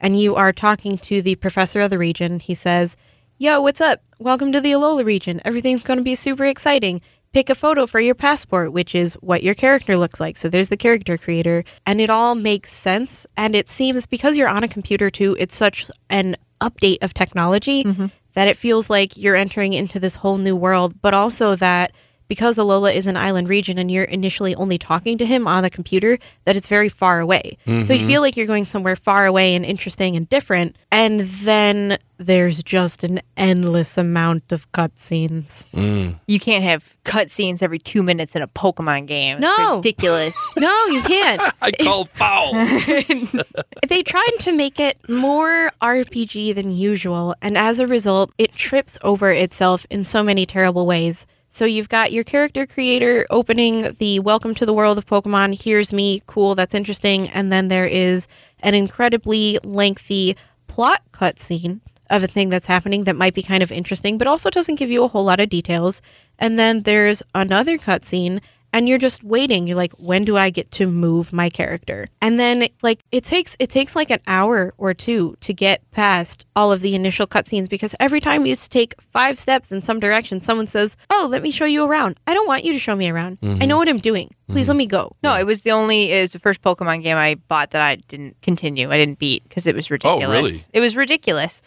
and 0.00 0.18
you 0.18 0.34
are 0.34 0.52
talking 0.52 0.98
to 0.98 1.22
the 1.22 1.36
professor 1.36 1.80
of 1.80 1.90
the 1.90 1.98
region. 1.98 2.40
He 2.40 2.54
says, 2.54 2.96
Yo, 3.38 3.60
what's 3.60 3.80
up? 3.80 4.00
Welcome 4.18 4.52
to 4.52 4.60
the 4.60 4.72
Alola 4.72 5.04
region. 5.04 5.40
Everything's 5.44 5.82
going 5.82 5.96
to 5.96 6.04
be 6.04 6.14
super 6.14 6.44
exciting. 6.44 7.00
Pick 7.32 7.50
a 7.50 7.54
photo 7.54 7.86
for 7.86 7.98
your 7.98 8.14
passport, 8.14 8.72
which 8.72 8.94
is 8.94 9.14
what 9.14 9.42
your 9.42 9.54
character 9.54 9.96
looks 9.96 10.20
like. 10.20 10.36
So 10.36 10.48
there's 10.48 10.68
the 10.68 10.76
character 10.76 11.16
creator, 11.16 11.64
and 11.86 12.00
it 12.00 12.10
all 12.10 12.34
makes 12.34 12.72
sense. 12.72 13.26
And 13.36 13.54
it 13.54 13.68
seems 13.68 14.06
because 14.06 14.36
you're 14.36 14.48
on 14.48 14.62
a 14.62 14.68
computer 14.68 15.10
too, 15.10 15.36
it's 15.40 15.56
such 15.56 15.90
an 16.10 16.36
update 16.60 16.98
of 17.02 17.14
technology 17.14 17.84
mm-hmm. 17.84 18.06
that 18.34 18.48
it 18.48 18.56
feels 18.56 18.88
like 18.88 19.16
you're 19.16 19.34
entering 19.34 19.72
into 19.72 19.98
this 19.98 20.16
whole 20.16 20.38
new 20.38 20.54
world, 20.54 21.00
but 21.00 21.14
also 21.14 21.56
that 21.56 21.92
because 22.32 22.56
Alola 22.56 22.94
is 22.94 23.04
an 23.04 23.14
island 23.14 23.46
region 23.50 23.76
and 23.76 23.90
you're 23.90 24.04
initially 24.04 24.54
only 24.54 24.78
talking 24.78 25.18
to 25.18 25.26
him 25.26 25.46
on 25.46 25.62
the 25.62 25.68
computer, 25.68 26.18
that 26.46 26.56
it's 26.56 26.66
very 26.66 26.88
far 26.88 27.20
away. 27.20 27.58
So 27.66 27.72
you 27.72 27.82
mm-hmm. 27.82 28.06
feel 28.06 28.22
like 28.22 28.38
you're 28.38 28.46
going 28.46 28.64
somewhere 28.64 28.96
far 28.96 29.26
away 29.26 29.54
and 29.54 29.66
interesting 29.66 30.16
and 30.16 30.26
different. 30.26 30.76
And 30.90 31.20
then 31.20 31.98
there's 32.16 32.62
just 32.62 33.04
an 33.04 33.20
endless 33.36 33.98
amount 33.98 34.50
of 34.50 34.72
cutscenes. 34.72 35.68
Mm. 35.72 36.20
You 36.26 36.40
can't 36.40 36.64
have 36.64 36.96
cutscenes 37.04 37.62
every 37.62 37.78
two 37.78 38.02
minutes 38.02 38.34
in 38.34 38.40
a 38.40 38.48
Pokemon 38.48 39.08
game. 39.08 39.36
It's 39.36 39.58
No. 39.58 39.76
ridiculous. 39.76 40.34
No, 40.56 40.86
you 40.86 41.02
can't. 41.02 41.42
I 41.60 41.72
called 41.72 42.08
foul. 42.10 42.52
they 43.88 44.02
tried 44.02 44.36
to 44.40 44.52
make 44.52 44.80
it 44.80 44.96
more 45.06 45.70
RPG 45.82 46.54
than 46.54 46.70
usual, 46.70 47.34
and 47.42 47.58
as 47.58 47.78
a 47.78 47.86
result, 47.86 48.32
it 48.38 48.52
trips 48.52 48.96
over 49.02 49.32
itself 49.32 49.84
in 49.90 50.04
so 50.04 50.22
many 50.22 50.46
terrible 50.46 50.86
ways. 50.86 51.26
So 51.54 51.66
you've 51.66 51.90
got 51.90 52.12
your 52.12 52.24
character 52.24 52.66
creator 52.66 53.26
opening 53.28 53.92
the 53.98 54.20
welcome 54.20 54.54
to 54.54 54.64
the 54.64 54.72
world 54.72 54.96
of 54.96 55.04
Pokemon, 55.04 55.62
here's 55.62 55.92
me, 55.92 56.22
cool, 56.24 56.54
that's 56.54 56.72
interesting, 56.72 57.28
and 57.28 57.52
then 57.52 57.68
there 57.68 57.84
is 57.84 58.26
an 58.60 58.72
incredibly 58.72 59.58
lengthy 59.62 60.34
plot 60.66 61.02
cutscene 61.12 61.80
of 62.08 62.24
a 62.24 62.26
thing 62.26 62.48
that's 62.48 62.64
happening 62.64 63.04
that 63.04 63.16
might 63.16 63.34
be 63.34 63.42
kind 63.42 63.62
of 63.62 63.70
interesting, 63.70 64.16
but 64.16 64.26
also 64.26 64.48
doesn't 64.48 64.76
give 64.76 64.90
you 64.90 65.04
a 65.04 65.08
whole 65.08 65.24
lot 65.24 65.40
of 65.40 65.50
details. 65.50 66.00
And 66.38 66.58
then 66.58 66.84
there's 66.84 67.22
another 67.34 67.76
cutscene 67.76 68.40
and 68.72 68.88
you're 68.88 68.98
just 68.98 69.22
waiting 69.22 69.66
you're 69.66 69.76
like 69.76 69.92
when 69.94 70.24
do 70.24 70.36
i 70.36 70.50
get 70.50 70.70
to 70.70 70.86
move 70.86 71.32
my 71.32 71.48
character 71.48 72.08
and 72.20 72.38
then 72.38 72.66
like 72.82 73.00
it 73.10 73.24
takes 73.24 73.56
it 73.58 73.70
takes 73.70 73.94
like 73.94 74.10
an 74.10 74.20
hour 74.26 74.72
or 74.78 74.94
two 74.94 75.36
to 75.40 75.52
get 75.52 75.82
past 75.90 76.46
all 76.56 76.72
of 76.72 76.80
the 76.80 76.94
initial 76.94 77.26
cutscenes 77.26 77.68
because 77.68 77.94
every 78.00 78.20
time 78.20 78.46
you 78.46 78.54
take 78.56 78.94
five 79.00 79.38
steps 79.38 79.70
in 79.72 79.82
some 79.82 79.98
direction 80.00 80.40
someone 80.40 80.66
says 80.66 80.96
oh 81.10 81.28
let 81.30 81.42
me 81.42 81.50
show 81.50 81.64
you 81.66 81.84
around 81.84 82.16
i 82.26 82.34
don't 82.34 82.46
want 82.48 82.64
you 82.64 82.72
to 82.72 82.78
show 82.78 82.96
me 82.96 83.08
around 83.10 83.38
i 83.42 83.66
know 83.66 83.76
what 83.76 83.88
i'm 83.88 83.98
doing 83.98 84.30
please 84.48 84.68
let 84.68 84.76
me 84.76 84.86
go 84.86 85.14
No, 85.22 85.34
it 85.36 85.44
was 85.46 85.62
the 85.62 85.70
only 85.70 86.12
it 86.12 86.20
was 86.20 86.32
the 86.32 86.38
first 86.38 86.60
Pokemon 86.62 87.02
game 87.02 87.16
I 87.16 87.36
bought 87.36 87.70
that 87.70 87.80
I 87.80 87.96
didn't 87.96 88.36
continue. 88.42 88.90
I 88.90 88.98
didn't 88.98 89.18
beat 89.18 89.42
because 89.44 89.66
it 89.66 89.74
was 89.74 89.90
ridiculous. 89.90 90.28
oh, 90.28 90.30
really? 90.32 90.58
It 90.74 90.80
was 90.80 90.94
ridiculous. 90.94 91.62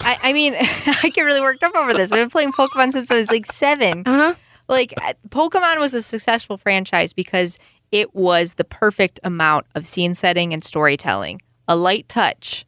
I, 0.00 0.16
I 0.22 0.32
mean, 0.32 0.54
I 0.58 1.10
get 1.12 1.22
really 1.22 1.40
worked 1.42 1.62
up 1.62 1.74
over 1.74 1.92
this. 1.92 2.12
I've 2.12 2.18
been 2.18 2.30
playing 2.30 2.52
Pokemon 2.52 2.92
since 2.92 3.10
I 3.10 3.16
was 3.16 3.30
like 3.30 3.44
seven. 3.44 4.04
uh-huh 4.06 4.34
Like 4.70 4.94
uh, 4.96 5.14
Pokemon 5.28 5.80
was 5.80 5.92
a 5.92 6.00
successful 6.00 6.56
franchise 6.56 7.12
because 7.12 7.58
it 7.90 8.14
was 8.14 8.54
the 8.54 8.64
perfect 8.64 9.18
amount 9.24 9.66
of 9.74 9.84
scene 9.84 10.14
setting 10.14 10.52
and 10.54 10.62
storytelling, 10.62 11.42
a 11.66 11.74
light 11.74 12.08
touch, 12.08 12.64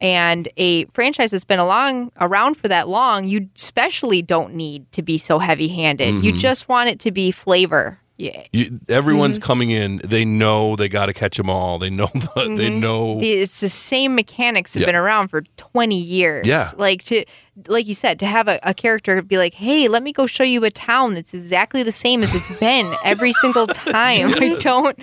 and 0.00 0.48
a 0.56 0.86
franchise 0.86 1.30
that's 1.30 1.44
been 1.44 1.58
along 1.60 2.10
around 2.20 2.56
for 2.56 2.68
that 2.68 2.88
long. 2.88 3.24
You 3.24 3.48
especially 3.54 4.22
don't 4.22 4.54
need 4.54 4.90
to 4.92 5.02
be 5.02 5.18
so 5.18 5.38
heavy 5.38 5.68
handed. 5.68 6.18
You 6.24 6.32
just 6.38 6.68
want 6.68 6.88
it 6.88 6.98
to 7.00 7.12
be 7.12 7.30
flavor. 7.30 7.98
Yeah. 8.22 8.44
You, 8.52 8.78
everyone's 8.88 9.38
Mm-hmm. 9.38 9.46
coming 9.46 9.70
in. 9.70 10.00
They 10.04 10.24
know 10.24 10.76
they 10.76 10.88
got 10.88 11.06
to 11.06 11.12
catch 11.12 11.36
them 11.36 11.50
all. 11.50 11.78
They 11.78 11.90
know. 11.90 12.06
The, 12.14 12.54
They 12.56 12.70
know. 12.70 13.18
It's 13.20 13.60
the 13.60 13.68
same 13.68 14.14
mechanics 14.14 14.74
have 14.74 14.82
Yeah. 14.82 14.86
been 14.86 14.94
around 14.96 15.28
for 15.28 15.42
20 15.56 15.96
years. 15.96 16.46
Yeah. 16.46 16.70
Like 16.76 17.02
to 17.04 17.24
like 17.66 17.86
you 17.86 17.94
said, 17.94 18.18
to 18.20 18.26
have 18.26 18.48
a, 18.48 18.58
a 18.62 18.72
character 18.74 19.20
be 19.22 19.36
like, 19.38 19.54
hey, 19.54 19.88
let 19.88 20.02
me 20.02 20.12
go 20.12 20.26
show 20.26 20.44
you 20.44 20.64
a 20.64 20.70
town 20.70 21.14
that's 21.14 21.34
exactly 21.34 21.82
the 21.82 21.92
same 21.92 22.22
as 22.22 22.34
it's 22.34 22.58
been 22.68 22.90
every 23.04 23.32
single 23.32 23.66
time. 23.66 24.32
I 24.40 24.56
don't 24.58 24.98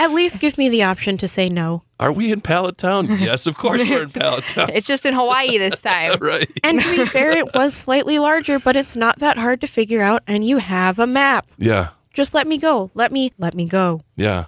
At 0.00 0.12
least 0.12 0.38
give 0.40 0.58
me 0.58 0.68
the 0.68 0.82
option 0.84 1.16
to 1.18 1.26
say 1.28 1.48
no. 1.48 1.82
Are 2.00 2.12
we 2.12 2.30
in 2.30 2.40
Pallet 2.40 2.76
Town? 2.78 3.06
yes, 3.18 3.46
of 3.48 3.56
course 3.56 3.82
we're 3.88 4.02
in 4.04 4.10
Pallet 4.10 4.44
Town. 4.44 4.68
it's 4.72 4.86
just 4.86 5.04
in 5.06 5.14
Hawaii 5.14 5.58
this 5.58 5.82
time. 5.82 6.18
right. 6.20 6.48
And 6.62 6.80
to 6.80 6.96
be 6.96 7.04
fair, 7.04 7.30
it 7.36 7.52
was 7.54 7.74
slightly 7.74 8.18
larger, 8.20 8.58
but 8.60 8.76
it's 8.76 8.96
not 8.96 9.18
that 9.18 9.36
hard 9.38 9.60
to 9.62 9.66
figure 9.66 10.02
out, 10.02 10.22
and 10.26 10.44
you 10.44 10.58
have 10.58 10.98
a 11.00 11.06
map. 11.06 11.46
Yeah. 11.58 11.88
Just 12.18 12.34
let 12.34 12.48
me 12.48 12.58
go. 12.58 12.90
Let 12.94 13.12
me 13.12 13.30
let 13.38 13.54
me 13.54 13.64
go. 13.64 14.00
Yeah. 14.16 14.46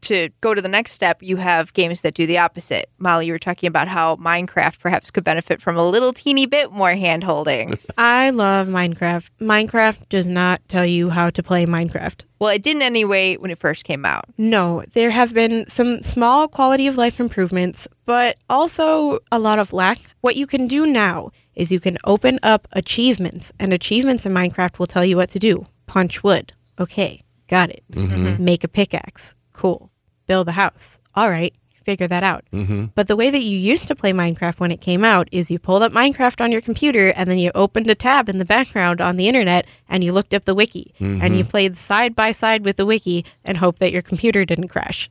to 0.00 0.30
go 0.40 0.54
to 0.54 0.62
the 0.62 0.70
next 0.70 0.92
step, 0.92 1.18
you 1.20 1.36
have 1.36 1.74
games 1.74 2.00
that 2.00 2.14
do 2.14 2.24
the 2.26 2.38
opposite. 2.38 2.88
Molly, 2.98 3.26
you 3.26 3.34
were 3.34 3.38
talking 3.38 3.66
about 3.68 3.88
how 3.88 4.16
Minecraft 4.16 4.80
perhaps 4.80 5.10
could 5.10 5.22
benefit 5.22 5.60
from 5.60 5.76
a 5.76 5.86
little 5.86 6.14
teeny 6.14 6.46
bit 6.46 6.72
more 6.72 6.92
hand 6.92 7.22
holding. 7.22 7.78
I 7.98 8.30
love 8.30 8.68
Minecraft. 8.68 9.28
Minecraft 9.38 10.08
does 10.08 10.30
not 10.30 10.66
tell 10.66 10.86
you 10.86 11.10
how 11.10 11.28
to 11.28 11.42
play 11.42 11.66
Minecraft. 11.66 12.24
well, 12.38 12.48
it 12.48 12.62
didn't 12.62 12.80
anyway 12.80 13.36
when 13.36 13.50
it 13.50 13.58
first 13.58 13.84
came 13.84 14.06
out. 14.06 14.24
No, 14.38 14.82
there 14.94 15.10
have 15.10 15.34
been 15.34 15.68
some 15.68 16.02
small 16.02 16.48
quality 16.48 16.86
of 16.86 16.96
life 16.96 17.20
improvements, 17.20 17.86
but 18.06 18.38
also 18.48 19.18
a 19.30 19.38
lot 19.38 19.58
of 19.58 19.74
lack. 19.74 19.98
What 20.22 20.36
you 20.36 20.46
can 20.46 20.66
do 20.66 20.86
now 20.86 21.32
is 21.54 21.70
you 21.70 21.80
can 21.80 21.98
open 22.04 22.38
up 22.42 22.66
achievements, 22.72 23.52
and 23.60 23.74
achievements 23.74 24.24
in 24.24 24.32
Minecraft 24.32 24.78
will 24.78 24.86
tell 24.86 25.04
you 25.04 25.18
what 25.18 25.28
to 25.30 25.38
do. 25.38 25.66
Punch 25.86 26.22
wood. 26.24 26.54
Okay, 26.80 27.20
got 27.48 27.70
it. 27.70 27.84
Mm-hmm. 27.92 28.26
Mm-hmm. 28.26 28.44
Make 28.44 28.64
a 28.64 28.68
pickaxe. 28.68 29.34
Cool. 29.52 29.90
Build 30.26 30.48
a 30.48 30.52
house. 30.52 31.00
All 31.14 31.28
right, 31.30 31.52
figure 31.84 32.06
that 32.06 32.22
out. 32.22 32.44
Mm-hmm. 32.52 32.86
But 32.94 33.08
the 33.08 33.16
way 33.16 33.30
that 33.30 33.40
you 33.40 33.58
used 33.58 33.88
to 33.88 33.94
play 33.94 34.12
Minecraft 34.12 34.60
when 34.60 34.70
it 34.70 34.80
came 34.80 35.04
out 35.04 35.28
is 35.32 35.50
you 35.50 35.58
pulled 35.58 35.82
up 35.82 35.92
Minecraft 35.92 36.40
on 36.40 36.52
your 36.52 36.60
computer 36.60 37.12
and 37.16 37.28
then 37.30 37.38
you 37.38 37.50
opened 37.54 37.90
a 37.90 37.94
tab 37.94 38.28
in 38.28 38.38
the 38.38 38.44
background 38.44 39.00
on 39.00 39.16
the 39.16 39.28
internet 39.28 39.66
and 39.88 40.02
you 40.04 40.12
looked 40.12 40.32
up 40.32 40.44
the 40.44 40.54
wiki 40.54 40.94
and 41.00 41.36
you 41.36 41.44
played 41.44 41.76
side 41.76 42.14
by 42.14 42.30
side 42.30 42.64
with 42.64 42.76
the 42.76 42.86
wiki 42.86 43.24
and 43.44 43.58
hoped 43.58 43.80
that 43.80 43.92
your 43.92 44.02
computer 44.02 44.44
didn't 44.44 44.68
crash 44.68 45.10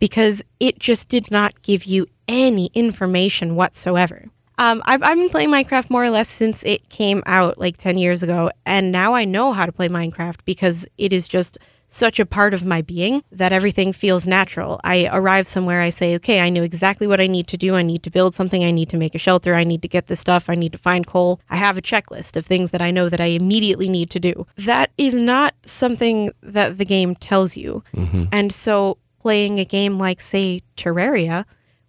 because 0.00 0.42
it 0.58 0.78
just 0.78 1.08
did 1.08 1.30
not 1.30 1.60
give 1.62 1.84
you 1.84 2.06
any 2.26 2.70
information 2.74 3.54
whatsoever. 3.54 4.24
Um, 4.58 4.82
I've, 4.86 5.02
I've 5.02 5.16
been 5.16 5.28
playing 5.28 5.50
Minecraft 5.50 5.90
more 5.90 6.04
or 6.04 6.10
less 6.10 6.28
since 6.28 6.64
it 6.64 6.88
came 6.88 7.22
out 7.26 7.58
like 7.58 7.76
10 7.76 7.98
years 7.98 8.22
ago, 8.22 8.50
and 8.64 8.90
now 8.90 9.14
I 9.14 9.24
know 9.24 9.52
how 9.52 9.66
to 9.66 9.72
play 9.72 9.88
Minecraft 9.88 10.40
because 10.44 10.86
it 10.96 11.12
is 11.12 11.28
just 11.28 11.58
such 11.88 12.18
a 12.18 12.26
part 12.26 12.52
of 12.52 12.64
my 12.64 12.82
being 12.82 13.22
that 13.30 13.52
everything 13.52 13.92
feels 13.92 14.26
natural. 14.26 14.80
I 14.82 15.08
arrive 15.12 15.46
somewhere, 15.46 15.82
I 15.82 15.90
say, 15.90 16.16
okay, 16.16 16.40
I 16.40 16.48
know 16.48 16.62
exactly 16.62 17.06
what 17.06 17.20
I 17.20 17.28
need 17.28 17.46
to 17.48 17.56
do. 17.56 17.76
I 17.76 17.82
need 17.82 18.02
to 18.02 18.10
build 18.10 18.34
something, 18.34 18.64
I 18.64 18.70
need 18.72 18.88
to 18.88 18.96
make 18.96 19.14
a 19.14 19.18
shelter, 19.18 19.54
I 19.54 19.62
need 19.64 19.82
to 19.82 19.88
get 19.88 20.06
this 20.08 20.20
stuff, 20.20 20.50
I 20.50 20.54
need 20.56 20.72
to 20.72 20.78
find 20.78 21.06
coal. 21.06 21.40
I 21.48 21.56
have 21.56 21.76
a 21.76 21.82
checklist 21.82 22.36
of 22.36 22.44
things 22.44 22.72
that 22.72 22.82
I 22.82 22.90
know 22.90 23.08
that 23.08 23.20
I 23.20 23.26
immediately 23.26 23.88
need 23.88 24.10
to 24.10 24.20
do. 24.20 24.46
That 24.56 24.90
is 24.98 25.14
not 25.22 25.54
something 25.64 26.32
that 26.42 26.78
the 26.78 26.84
game 26.84 27.14
tells 27.14 27.56
you. 27.56 27.84
And 28.32 28.50
so 28.52 28.98
playing 29.20 29.58
a 29.60 29.64
game 29.64 29.98
like, 29.98 30.20
say, 30.20 30.62
Terraria, 30.76 31.44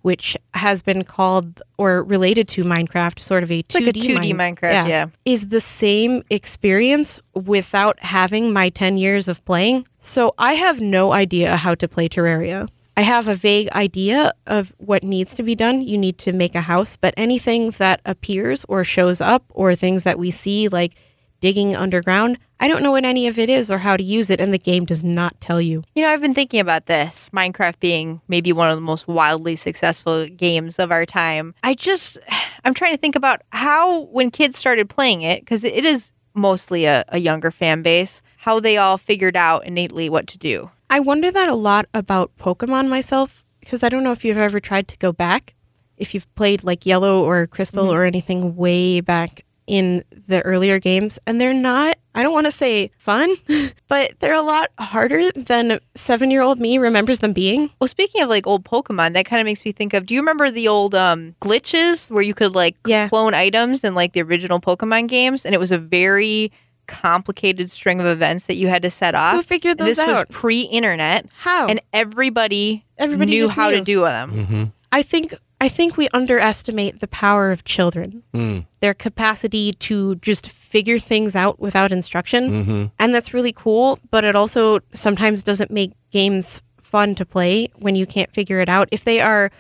which 0.08 0.38
has 0.54 0.82
been 0.82 1.04
called 1.04 1.62
or 1.78 2.02
related 2.02 2.48
to 2.48 2.64
Minecraft, 2.64 3.20
sort 3.20 3.44
of 3.44 3.52
a 3.52 3.62
2D, 3.64 3.74
like 3.74 3.88
a 3.90 4.00
2D 4.00 4.32
Minecraft, 4.32 4.88
yeah. 4.88 5.08
is 5.26 5.50
the 5.50 5.60
same 5.60 6.24
experience 6.30 7.20
without 7.36 8.00
having 8.00 8.54
my 8.54 8.70
10 8.70 8.96
years 8.96 9.28
of 9.28 9.44
playing. 9.44 9.86
So 10.00 10.34
I 10.38 10.54
have 10.54 10.80
no 10.80 11.12
idea 11.12 11.58
how 11.58 11.76
to 11.76 11.90
play 11.90 12.08
Terraria. 12.08 12.70
I 12.96 13.02
have 13.02 13.28
a 13.28 13.34
vague 13.34 13.70
idea 13.74 14.32
of 14.46 14.74
what 14.78 15.04
needs 15.04 15.36
to 15.36 15.44
be 15.44 15.56
done. 15.56 15.82
You 15.82 15.98
need 15.98 16.18
to 16.20 16.32
make 16.32 16.56
a 16.56 16.62
house, 16.62 16.96
but 16.96 17.14
anything 17.18 17.72
that 17.72 18.00
appears 18.06 18.64
or 18.70 18.86
shows 18.86 19.20
up 19.20 19.44
or 19.50 19.76
things 19.76 20.04
that 20.04 20.18
we 20.18 20.32
see 20.32 20.70
like 20.70 20.94
digging 21.40 21.76
underground, 21.76 22.38
I 22.60 22.68
don't 22.68 22.82
know 22.82 22.92
what 22.92 23.06
any 23.06 23.28
of 23.28 23.38
it 23.38 23.50
is 23.50 23.70
or 23.70 23.80
how 23.80 23.98
to 23.98 24.04
use 24.04 24.30
it 24.30 24.42
and 24.42 24.54
the 24.54 24.58
game 24.58 24.86
does 24.86 25.04
not 25.04 25.40
tell 25.40 25.62
you. 25.62 25.84
You 25.96 26.04
know, 26.04 26.10
I've 26.10 26.22
been 26.22 26.34
thinking 26.34 26.60
about 26.60 26.88
this 26.88 27.30
Minecraft 27.32 27.80
being 27.80 28.22
maybe 28.28 28.52
one 28.52 28.70
of 28.70 28.78
the 28.78 28.82
most 28.82 29.08
wildly 29.08 29.56
successful 29.56 30.28
games 30.28 30.80
of 30.80 30.92
our 30.92 31.06
time. 31.06 31.54
I 31.64 31.76
just, 31.76 32.18
I'm 32.66 32.74
trying 32.74 32.94
to 32.94 33.00
think 33.00 33.16
about 33.16 33.42
how, 33.52 34.02
when 34.06 34.32
kids 34.32 34.58
started 34.58 34.90
playing 34.90 35.22
it, 35.22 35.42
because 35.42 35.64
it 35.64 35.86
is 35.86 36.14
mostly 36.34 36.86
a, 36.86 37.04
a 37.10 37.20
younger 37.20 37.52
fan 37.52 37.82
base, 37.82 38.22
how 38.38 38.60
they 38.60 38.78
all 38.78 38.98
figured 38.98 39.36
out 39.36 39.66
innately 39.66 40.10
what 40.10 40.28
to 40.28 40.38
do. 40.38 40.72
I 40.90 41.00
wonder 41.00 41.32
that 41.32 41.50
a 41.50 41.56
lot 41.56 41.86
about 41.94 42.32
Pokemon 42.38 42.88
myself 42.88 43.44
because 43.60 43.84
I 43.84 43.90
don't 43.90 44.04
know 44.04 44.14
if 44.14 44.24
you've 44.24 44.38
ever 44.38 44.60
tried 44.60 44.88
to 44.88 44.98
go 44.98 45.12
back. 45.12 45.54
If 45.98 46.14
you've 46.14 46.34
played 46.36 46.64
like 46.64 46.86
Yellow 46.86 47.24
or 47.24 47.48
Crystal 47.48 47.88
mm-hmm. 47.88 47.96
or 47.96 48.04
anything 48.04 48.56
way 48.56 49.02
back 49.02 49.44
in 49.68 50.04
the 50.28 50.42
earlier 50.44 50.80
games, 50.80 51.20
and 51.28 51.40
they're 51.42 51.54
not, 51.54 51.98
I 52.16 52.24
don't 52.24 52.32
want 52.34 52.46
to 52.48 52.52
say 52.52 52.90
fun, 52.98 53.36
but 53.90 54.14
they're 54.20 54.34
a 54.34 54.42
lot 54.42 54.72
harder 54.80 55.30
than 55.34 55.80
seven 55.94 56.32
year 56.32 56.42
old 56.42 56.58
me 56.60 56.78
remembers 56.78 57.20
them 57.20 57.34
being. 57.34 57.70
Well, 57.80 57.88
speaking 57.90 58.22
of 58.22 58.30
like 58.30 58.48
old 58.48 58.64
Pokemon, 58.64 59.14
that 59.14 59.26
kind 59.26 59.42
of 59.42 59.46
makes 59.46 59.66
me 59.66 59.74
think 59.74 59.94
of. 59.94 60.06
Do 60.06 60.16
you 60.16 60.22
remember 60.22 60.50
the 60.50 60.68
old 60.70 60.96
um, 60.96 61.36
glitches 61.42 62.10
where 62.10 62.24
you 62.24 62.34
could 62.34 62.56
like 62.56 62.78
Yeah. 62.88 63.10
clone 63.10 63.34
items 63.34 63.84
in 63.84 63.94
like 63.94 64.14
the 64.14 64.22
original 64.22 64.60
Pokemon 64.62 65.10
games, 65.10 65.46
and 65.46 65.54
it 65.54 65.58
was 65.60 65.72
a 65.74 65.78
very 65.78 66.52
complicated 66.88 67.70
string 67.70 68.00
of 68.00 68.06
events 68.06 68.46
that 68.46 68.56
you 68.56 68.68
had 68.68 68.82
to 68.82 68.90
set 68.90 69.14
off. 69.14 69.36
Who 69.36 69.42
figured 69.44 69.80
And 69.80 69.88
those 69.90 69.98
this 69.98 70.08
was 70.08 70.20
out? 70.20 70.30
pre-internet, 70.30 71.26
How? 71.36 71.68
and 71.68 71.82
everybody 71.94 72.86
Everybody 72.98 73.32
knew 73.32 73.44
just 73.44 73.56
how 73.56 73.70
to 73.72 73.84
do 73.84 74.00
them. 74.02 74.72
I 74.92 75.04
think 75.04 75.34
I 75.60 75.70
think 75.70 75.98
we 75.98 76.08
underestimate 76.14 77.00
the 77.00 77.08
power 77.08 77.52
of 77.52 77.64
children. 77.64 78.24
Mm. 78.34 78.68
Their 78.80 78.94
capacity 78.94 79.74
to 79.74 80.16
just 80.16 80.50
figure 80.50 81.00
things 81.00 81.36
out 81.36 81.60
without 81.60 81.92
instruction. 81.92 82.50
Mm-hmm. 82.50 82.86
And 83.00 83.16
that's 83.16 83.34
really 83.34 83.54
cool, 83.54 83.98
but 84.12 84.24
it 84.24 84.36
also 84.36 84.80
sometimes 84.94 85.42
doesn't 85.42 85.72
make 85.72 85.94
games 86.12 86.62
fun 86.82 87.16
to 87.16 87.26
play 87.26 87.70
when 87.76 87.96
you 87.96 88.06
can't 88.06 88.32
figure 88.32 88.60
it 88.60 88.70
out. 88.70 88.88
If 88.92 89.04
they 89.04 89.20
are 89.20 89.52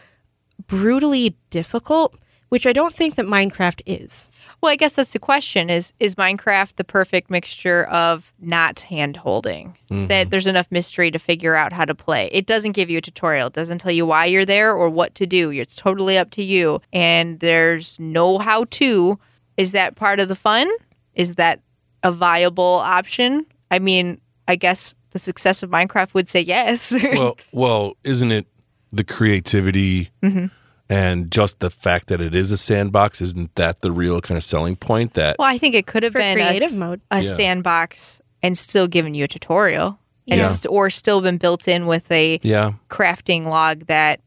brutally 0.67 1.35
difficult, 1.49 2.15
which 2.49 2.65
I 2.65 2.73
don't 2.73 2.93
think 2.93 3.15
that 3.15 3.25
Minecraft 3.25 3.81
is. 3.85 4.29
Well, 4.61 4.71
I 4.71 4.75
guess 4.75 4.95
that's 4.95 5.13
the 5.13 5.19
question: 5.19 5.69
is 5.69 5.93
is 5.99 6.15
Minecraft 6.15 6.75
the 6.75 6.83
perfect 6.83 7.29
mixture 7.29 7.83
of 7.85 8.33
not 8.39 8.79
hand 8.81 9.17
holding? 9.17 9.77
That 9.89 10.29
there's 10.29 10.47
enough 10.47 10.67
mystery 10.71 11.11
to 11.11 11.19
figure 11.19 11.55
out 11.55 11.73
how 11.73 11.85
to 11.85 11.95
play. 11.95 12.29
It 12.31 12.45
doesn't 12.45 12.71
give 12.71 12.89
you 12.89 12.97
a 12.97 13.01
tutorial. 13.01 13.47
It 13.47 13.53
doesn't 13.53 13.77
tell 13.79 13.91
you 13.91 14.05
why 14.05 14.25
you're 14.25 14.45
there 14.45 14.73
or 14.73 14.89
what 14.89 15.15
to 15.15 15.25
do. 15.25 15.51
It's 15.51 15.75
totally 15.75 16.17
up 16.17 16.31
to 16.31 16.43
you. 16.43 16.81
And 16.91 17.39
there's 17.39 17.99
no 17.99 18.39
how 18.39 18.65
to. 18.71 19.19
Is 19.57 19.71
that 19.73 19.95
part 19.95 20.19
of 20.19 20.27
the 20.27 20.35
fun? 20.35 20.69
Is 21.13 21.35
that 21.35 21.61
a 22.03 22.11
viable 22.11 22.63
option? 22.83 23.45
I 23.71 23.79
mean, 23.79 24.21
I 24.47 24.55
guess 24.55 24.93
the 25.11 25.19
success 25.19 25.63
of 25.63 25.69
Minecraft 25.69 26.13
would 26.13 26.27
say 26.29 26.41
yes. 26.41 26.95
well, 27.13 27.37
well, 27.51 27.97
isn't 28.03 28.31
it 28.31 28.47
the 28.91 29.03
creativity 29.03 30.09
Mm-hmm. 30.23 30.45
And 30.89 31.31
just 31.31 31.59
the 31.59 31.69
fact 31.69 32.07
that 32.07 32.21
it 32.21 32.33
is 32.35 32.51
a 32.51 32.57
sandbox? 32.57 33.21
Isn't 33.21 33.53
that 33.55 33.81
the 33.81 33.91
real 33.91 34.21
kind 34.21 34.37
of 34.37 34.43
selling 34.43 34.75
point? 34.75 35.13
That 35.13 35.35
Well, 35.39 35.47
I 35.47 35.57
think 35.57 35.75
it 35.75 35.85
could 35.87 36.03
have 36.03 36.13
For 36.13 36.19
been 36.19 36.37
a, 36.39 36.41
creative 36.47 36.69
s- 36.69 36.79
mode. 36.79 37.01
a 37.11 37.21
Yeah. 37.21 37.29
sandbox 37.31 38.21
and 38.43 38.57
still 38.57 38.87
given 38.87 39.13
you 39.15 39.23
a 39.25 39.27
tutorial, 39.27 39.99
and 40.27 40.39
Yeah. 40.41 40.45
st- 40.45 40.71
or 40.71 40.89
still 40.89 41.21
been 41.21 41.37
built 41.37 41.67
in 41.67 41.87
with 41.87 42.11
a 42.11 42.39
yeah, 42.43 42.73
crafting 42.89 43.45
log 43.45 43.87
that 43.87 44.19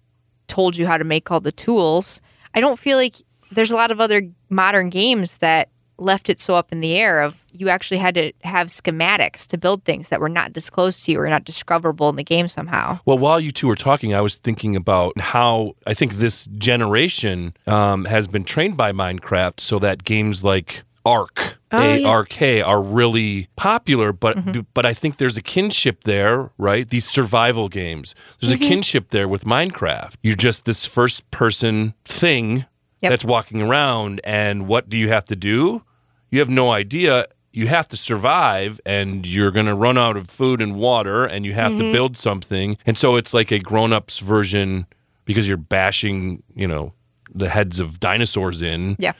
told 0.48 0.76
you 0.76 0.86
how 0.86 0.96
to 0.98 1.04
make 1.04 1.30
all 1.30 1.40
the 1.40 1.52
tools. 1.52 2.20
I 2.54 2.60
don't 2.60 2.78
feel 2.78 2.96
like 2.98 3.14
there's 3.52 3.70
a 3.70 3.76
lot 3.76 3.90
of 3.90 4.00
other 4.00 4.28
modern 4.48 4.90
games 4.90 5.38
that 5.38 5.68
left 6.00 6.28
it 6.30 6.40
so 6.40 6.54
up 6.54 6.72
in 6.72 6.80
the 6.80 6.96
air 6.96 7.20
of 7.20 7.44
you 7.52 7.68
actually 7.68 7.98
had 7.98 8.14
to 8.14 8.32
have 8.42 8.68
schematics 8.68 9.46
to 9.48 9.58
build 9.58 9.84
things 9.84 10.08
that 10.08 10.20
were 10.20 10.28
not 10.28 10.52
disclosed 10.52 11.04
to 11.04 11.12
you 11.12 11.20
or 11.20 11.28
not 11.28 11.44
discoverable 11.44 12.08
in 12.08 12.16
the 12.16 12.24
game 12.24 12.48
somehow. 12.48 12.98
Well, 13.04 13.18
while 13.18 13.38
you 13.38 13.50
two 13.52 13.66
were 13.66 13.74
talking, 13.74 14.14
I 14.14 14.20
was 14.20 14.36
thinking 14.36 14.74
about 14.76 15.18
how 15.20 15.74
I 15.86 15.94
think 15.94 16.14
this 16.14 16.46
generation 16.58 17.54
um, 17.66 18.06
has 18.06 18.26
been 18.28 18.44
trained 18.44 18.76
by 18.76 18.92
Minecraft 18.92 19.60
so 19.60 19.78
that 19.80 20.04
games 20.04 20.42
like 20.42 20.82
Ark, 21.04 21.58
Oh, 21.72 21.78
A 21.78 22.00
yeah. 22.00 22.62
Are 22.64 22.82
really 22.82 23.48
popular. 23.56 24.12
But 24.12 24.72
but 24.74 24.84
I 24.84 24.92
think 24.92 25.18
there's 25.18 25.36
a 25.36 25.42
kinship 25.42 26.04
there, 26.04 26.50
right? 26.58 26.88
These 26.88 27.08
survival 27.08 27.68
games. 27.68 28.14
There's 28.40 28.52
a 28.52 28.58
kinship 28.58 29.10
there 29.10 29.28
with 29.28 29.44
Minecraft. 29.44 30.14
You're 30.22 30.34
just 30.36 30.64
this 30.64 30.84
first 30.86 31.30
person 31.30 31.94
thing 32.04 32.66
Yep. 33.02 33.10
that's 33.10 33.24
walking 33.24 33.62
around, 33.62 34.20
and 34.24 34.66
what 34.66 34.90
do 34.90 34.98
you 34.98 35.08
have 35.08 35.24
to 35.26 35.36
do? 35.36 35.82
You 36.30 36.40
have 36.40 36.50
no 36.50 36.70
idea. 36.70 37.26
You 37.52 37.66
have 37.66 37.88
to 37.88 37.96
survive, 37.96 38.80
and 38.86 39.26
you're 39.26 39.50
going 39.50 39.66
to 39.66 39.74
run 39.74 39.98
out 39.98 40.16
of 40.16 40.28
food 40.28 40.60
and 40.60 40.76
water, 40.76 41.24
and 41.24 41.44
you 41.44 41.52
have 41.52 41.76
to 41.76 41.92
build 41.92 42.16
something. 42.16 42.76
And 42.86 42.96
so 42.96 43.16
it's 43.16 43.34
like 43.34 43.50
a 43.50 43.58
grown 43.58 43.92
up's 43.92 44.18
version 44.18 44.86
because 45.24 45.48
you're 45.48 45.56
bashing, 45.56 46.42
you 46.54 46.68
know, 46.68 46.94
the 47.34 47.48
heads 47.48 47.80
of 47.80 47.98
dinosaurs 47.98 48.62
in. 48.62 48.96
Yeah. 48.98 49.12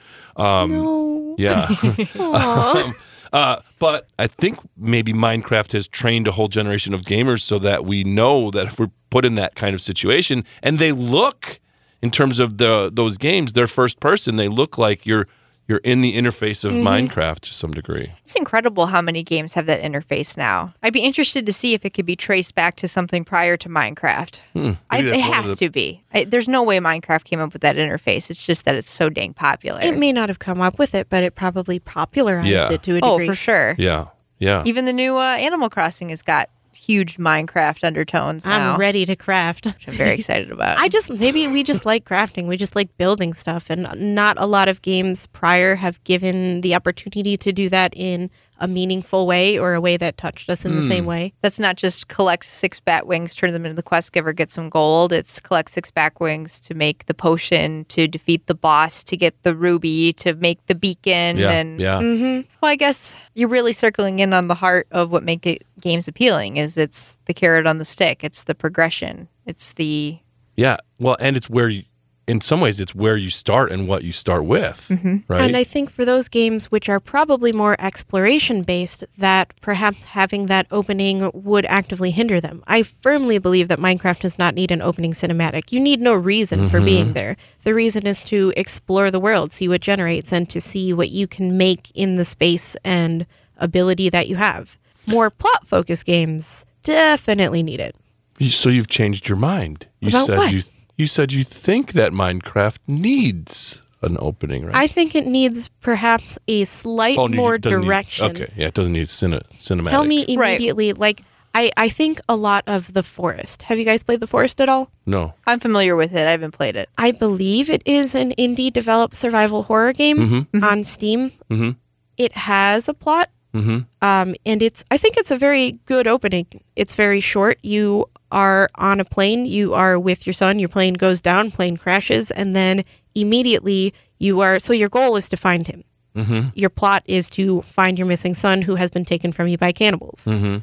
no. 0.71 1.35
Yeah. 1.39 1.69
um, 2.19 2.95
Uh, 3.33 3.61
but 3.79 4.09
I 4.19 4.27
think 4.27 4.59
maybe 4.77 5.13
Minecraft 5.13 5.73
has 5.73 5.87
trained 5.87 6.27
a 6.27 6.33
whole 6.33 6.49
generation 6.49 6.95
of 6.95 7.03
gamers 7.03 7.43
so 7.43 7.59
that 7.59 7.85
we 7.85 8.03
know 8.03 8.51
that 8.51 8.67
if 8.67 8.79
we're 8.79 8.91
put 9.11 9.25
in 9.25 9.37
that 9.37 9.55
kind 9.55 9.75
of 9.75 9.81
situation 9.81 10.45
and 10.63 10.79
they 10.79 10.93
look 10.93 11.61
in 12.03 12.11
terms 12.11 12.41
of 12.41 12.59
the 12.59 12.91
those 12.93 13.19
games, 13.19 13.53
they're 13.53 13.67
first 13.67 14.01
person, 14.01 14.37
they 14.37 14.49
look 14.49 14.79
like 14.79 15.07
you're 15.07 15.29
you're 15.71 15.79
in 15.79 16.01
the 16.01 16.17
interface 16.17 16.65
of 16.65 16.73
Minecraft 16.73 17.39
to 17.41 17.55
some 17.55 17.71
degree. 17.71 18.13
It's 18.25 18.35
incredible 18.35 18.87
how 18.87 19.01
many 19.01 19.23
games 19.23 19.55
have 19.55 19.67
that 19.67 19.81
interface 19.81 20.37
now. 20.37 20.75
I'd 20.83 20.93
be 20.93 21.01
interested 21.01 21.47
to 21.47 21.53
see 21.53 21.75
if 21.75 21.85
it 21.85 21.95
could 21.95 22.05
be 22.05 22.17
traced 22.17 22.57
back 22.57 22.75
to 22.77 22.89
something 22.89 23.25
prior 23.25 23.57
to 23.59 23.69
Minecraft. 23.69 24.41
Hmm. 24.53 24.73
Maybe 24.91 25.09
it 25.09 25.13
that's 25.13 25.21
one 25.23 25.31
of 25.31 25.35
has 25.37 25.51
the- 25.59 25.67
to 25.67 25.71
be. 25.71 26.03
I, 26.13 26.25
there's 26.25 26.49
no 26.49 26.65
way 26.65 26.79
Minecraft 26.81 27.23
came 27.23 27.39
up 27.39 27.53
with 27.53 27.63
that 27.63 27.77
interface. 27.77 28.31
It's 28.31 28.45
just 28.45 28.65
that 28.65 28.75
it's 28.75 28.91
so 28.91 29.09
dang 29.09 29.33
popular. 29.33 29.81
It 29.81 29.97
may 29.97 30.13
not 30.13 30.29
have 30.29 30.41
come 30.41 30.61
up 30.61 30.77
with 30.77 30.93
it, 30.95 31.09
but 31.09 31.23
it 31.23 31.37
probably 31.37 31.79
popularized 31.79 32.49
Yeah. 32.49 32.73
it 32.73 32.83
to 32.83 32.97
a 32.97 33.01
degree. 33.01 33.09
oh, 33.09 33.27
for 33.27 33.35
sure. 33.35 33.77
Yeah. 33.79 34.07
Yeah. 34.41 34.65
Even 34.67 34.87
the 34.87 34.93
new 34.93 35.17
uh, 35.17 35.37
Animal 35.39 35.71
Crossing 35.71 36.09
has 36.09 36.23
got 36.23 36.51
huge 36.81 37.19
Minecraft 37.19 37.85
undertones 37.85 38.45
now. 38.45 38.73
I'm 38.73 38.81
ready 38.81 39.05
to 39.07 39.17
craft. 39.17 39.67
which 39.67 39.89
I'm 39.89 39.95
very 39.95 40.15
excited 40.19 40.51
about. 40.51 40.79
I 40.79 40.89
just 40.89 41.11
maybe 41.11 41.47
we 41.47 41.63
just 41.63 41.85
like 41.85 42.05
crafting. 42.05 42.47
We 42.47 42.57
just 42.57 42.75
like 42.75 42.97
building 42.97 43.35
stuff, 43.35 43.71
and 43.71 43.87
not 44.15 44.37
a 44.39 44.47
lot 44.47 44.69
of 44.69 44.83
games 44.83 45.27
prior 45.29 45.77
have 45.77 46.03
given 46.05 46.63
the 46.63 46.75
opportunity 46.75 47.37
to 47.37 47.53
do 47.53 47.69
that 47.69 47.93
in 47.95 48.31
a 48.61 48.69
meaningful 48.69 49.27
way 49.27 49.59
or 49.59 49.75
a 49.75 49.81
way 49.81 49.97
that 49.97 50.19
touched 50.19 50.51
us 50.51 50.65
in 50.67 50.77
the 50.77 50.83
same 50.83 51.05
hmm. 51.05 51.11
way. 51.11 51.33
That's 51.41 51.59
not 51.59 51.77
just 51.77 52.09
collect 52.09 52.45
six 52.45 52.79
bat 52.79 53.07
wings, 53.07 53.35
turn 53.35 53.53
them 53.53 53.65
into 53.65 53.75
the 53.75 53.83
quest 53.83 54.13
giver, 54.13 54.33
get 54.35 54.51
some 54.51 54.69
gold. 54.69 55.13
It's 55.13 55.41
collect 55.41 55.71
six 55.71 55.91
bat 55.91 56.13
wings 56.21 56.61
to 56.61 56.75
make 56.75 57.07
the 57.07 57.15
potion, 57.15 57.87
to 57.87 58.07
defeat 58.07 58.47
the 58.47 58.55
boss, 58.55 59.03
to 59.05 59.17
get 59.17 59.43
the 59.43 59.55
ruby, 59.55 60.13
to 60.15 60.35
make 60.35 60.65
the 60.67 60.75
beacon. 60.75 61.39
Yeah. 61.39 61.51
And 61.51 61.81
yeah. 61.81 61.99
Mm-hmm. 62.01 62.49
well, 62.61 62.71
I 62.71 62.77
guess 62.77 63.19
you're 63.35 63.49
really 63.49 63.73
circling 63.73 64.19
in 64.19 64.35
on 64.35 64.49
the 64.49 64.55
heart 64.55 64.87
of 64.91 65.11
what 65.11 65.23
make 65.23 65.47
it, 65.47 65.65
games 65.81 66.07
appealing. 66.07 66.59
Is 66.59 66.77
it's 66.77 67.17
the 67.25 67.35
carrot 67.35 67.67
on 67.67 67.79
the 67.79 67.85
stick. 67.87 68.23
It's 68.23 68.45
the 68.45 68.55
progression. 68.55 69.29
It's 69.47 69.73
the 69.73 70.19
Yeah. 70.57 70.77
Well, 70.99 71.17
and 71.19 71.37
it's 71.37 71.49
where 71.49 71.69
you, 71.71 71.85
in 72.27 72.41
some 72.41 72.61
ways, 72.61 72.79
it's 72.79 72.95
where 72.95 73.17
you 73.17 73.29
start 73.29 73.73
and 73.73 73.89
what 73.89 74.05
you 74.05 74.13
start 74.13 74.45
with, 74.45 74.89
mm-hmm. 74.89 75.17
right? 75.27 75.41
And 75.41 75.57
I 75.57 75.65
think 75.65 75.91
for 75.91 76.05
those 76.05 76.29
games 76.29 76.71
which 76.71 76.89
are 76.89 77.01
probably 77.01 77.51
more 77.51 77.75
exploration 77.81 78.63
based, 78.63 79.05
that 79.19 79.53
perhaps 79.61 80.05
having 80.05 80.47
that 80.47 80.67
opening 80.71 81.31
would 81.35 81.65
actively 81.67 82.13
hinder 82.13 82.41
them. 82.41 82.63
I 82.69 82.85
firmly 82.85 83.39
believe 83.39 83.67
that 83.69 83.81
Minecraft 83.81 84.21
does 84.21 84.39
not 84.39 84.55
need 84.55 84.71
an 84.71 84.81
opening 84.81 85.13
cinematic. 85.13 85.73
You 85.73 85.81
need 85.81 86.01
no 86.01 86.15
reason 86.15 86.69
for 86.69 86.81
being 86.81 87.07
mm-hmm. 87.07 87.13
there. 87.15 87.37
The 87.63 87.75
reason 87.75 88.07
is 88.07 88.23
to 88.23 88.53
explore 88.57 89.11
the 89.11 89.21
world, 89.21 89.53
see 89.53 89.67
what 89.67 89.81
generates, 89.81 90.33
and 90.33 90.49
to 90.51 90.61
see 90.61 90.93
what 90.93 91.11
you 91.11 91.27
can 91.27 91.59
make 91.59 91.91
in 91.97 92.15
the 92.15 92.25
space 92.25 92.77
and 92.85 93.27
ability 93.57 94.09
that 94.11 94.29
you 94.29 94.37
have. 94.37 94.79
More 95.07 95.31
plot 95.31 95.67
focused 95.67 96.05
games 96.05 96.65
definitely 96.85 97.63
need 97.63 97.81
it. 97.81 97.97
So 98.41 98.71
you've 98.71 98.89
changed 98.89 99.29
your 99.29 99.37
mind. 99.37 99.89
You 100.01 100.09
About 100.09 100.27
said 100.27 100.39
what? 100.39 100.53
you 100.53 100.63
you 101.01 101.07
said 101.07 101.33
you 101.33 101.45
think 101.45 101.93
that 101.95 102.13
Minecraft 102.13 102.79
needs 102.87 103.83
an 104.03 104.17
opening, 104.21 104.65
right? 104.67 104.75
I 104.85 104.87
think 104.87 105.15
it 105.15 105.27
needs 105.27 105.69
perhaps 105.81 106.39
a 106.49 106.65
slight 106.65 107.19
Oh, 107.19 107.29
more 107.29 107.59
doesn't 107.59 107.81
need- 107.81 107.87
direction. 107.87 108.27
okay, 108.31 108.53
yeah, 108.57 108.69
it 108.69 108.75
doesn't 108.75 108.93
need 108.93 109.07
cine, 109.09 109.41
cinematic. 109.57 109.91
Tell 109.91 110.05
me 110.05 110.19
Right. 110.37 110.51
immediately, 110.57 110.93
like 110.93 111.23
I, 111.53 111.73
I 111.77 111.89
think 111.89 112.21
a 112.29 112.37
lot 112.37 112.63
of 112.69 112.93
The 112.93 113.03
Forest. 113.03 113.63
Have 113.65 113.77
you 113.79 113.85
guys 113.85 114.05
played 114.05 114.21
The 114.21 114.29
Forest 114.29 114.61
at 114.61 114.69
all? 114.69 114.89
No. 115.05 115.35
I'm 115.49 115.59
familiar 115.59 115.97
with 115.97 116.13
it. 116.15 116.25
I 116.27 116.31
haven't 116.31 116.53
played 116.53 116.77
it. 116.77 116.89
I 116.97 117.11
believe 117.11 117.69
it 117.69 117.83
is 117.85 118.15
an 118.15 118.33
indie 118.39 118.73
developed 118.73 119.17
survival 119.17 119.65
horror 119.65 119.93
game 119.93 120.47
on 120.63 120.85
Steam. 120.85 121.33
Mhm. 121.51 121.75
It 122.17 122.33
has 122.53 122.89
a 122.89 122.95
plot, 122.95 123.31
Mhm. 123.53 123.87
um, 124.01 124.35
and 124.47 124.63
it's 124.63 124.85
I 124.93 124.97
think 124.97 125.17
it's 125.17 125.33
a 125.33 125.37
very 125.37 125.81
good 125.87 126.07
opening. 126.07 126.47
It's 126.77 126.95
very 126.95 127.21
short. 127.21 127.59
You 127.65 128.07
are 128.31 128.69
on 128.77 129.01
a 129.01 129.05
plane. 129.05 129.45
You 129.47 129.75
are 129.75 129.99
with 129.99 130.27
your 130.27 130.35
son. 130.35 130.59
Your 130.59 130.69
plane 130.69 130.95
goes 130.95 131.21
down. 131.21 131.51
Plane 131.51 131.77
crashes, 131.77 132.31
and 132.31 132.55
then 132.55 132.83
immediately 133.15 133.95
you 134.19 134.41
are. 134.41 134.59
So 134.59 134.73
your 134.73 134.89
goal 134.89 135.17
is 135.17 135.29
to 135.31 135.37
find 135.37 135.67
him. 135.67 135.85
Mm-hmm. 136.17 136.49
Your 136.55 136.71
plot 136.71 137.03
is 137.07 137.29
to 137.31 137.63
find 137.63 137.99
your 137.99 138.07
missing 138.07 138.35
son 138.35 138.63
who 138.63 138.75
has 138.75 138.91
been 138.91 139.05
taken 139.05 139.31
from 139.33 139.47
you 139.49 139.57
by 139.57 139.73
cannibals. 139.73 140.27
Mm-hmm. 140.29 140.59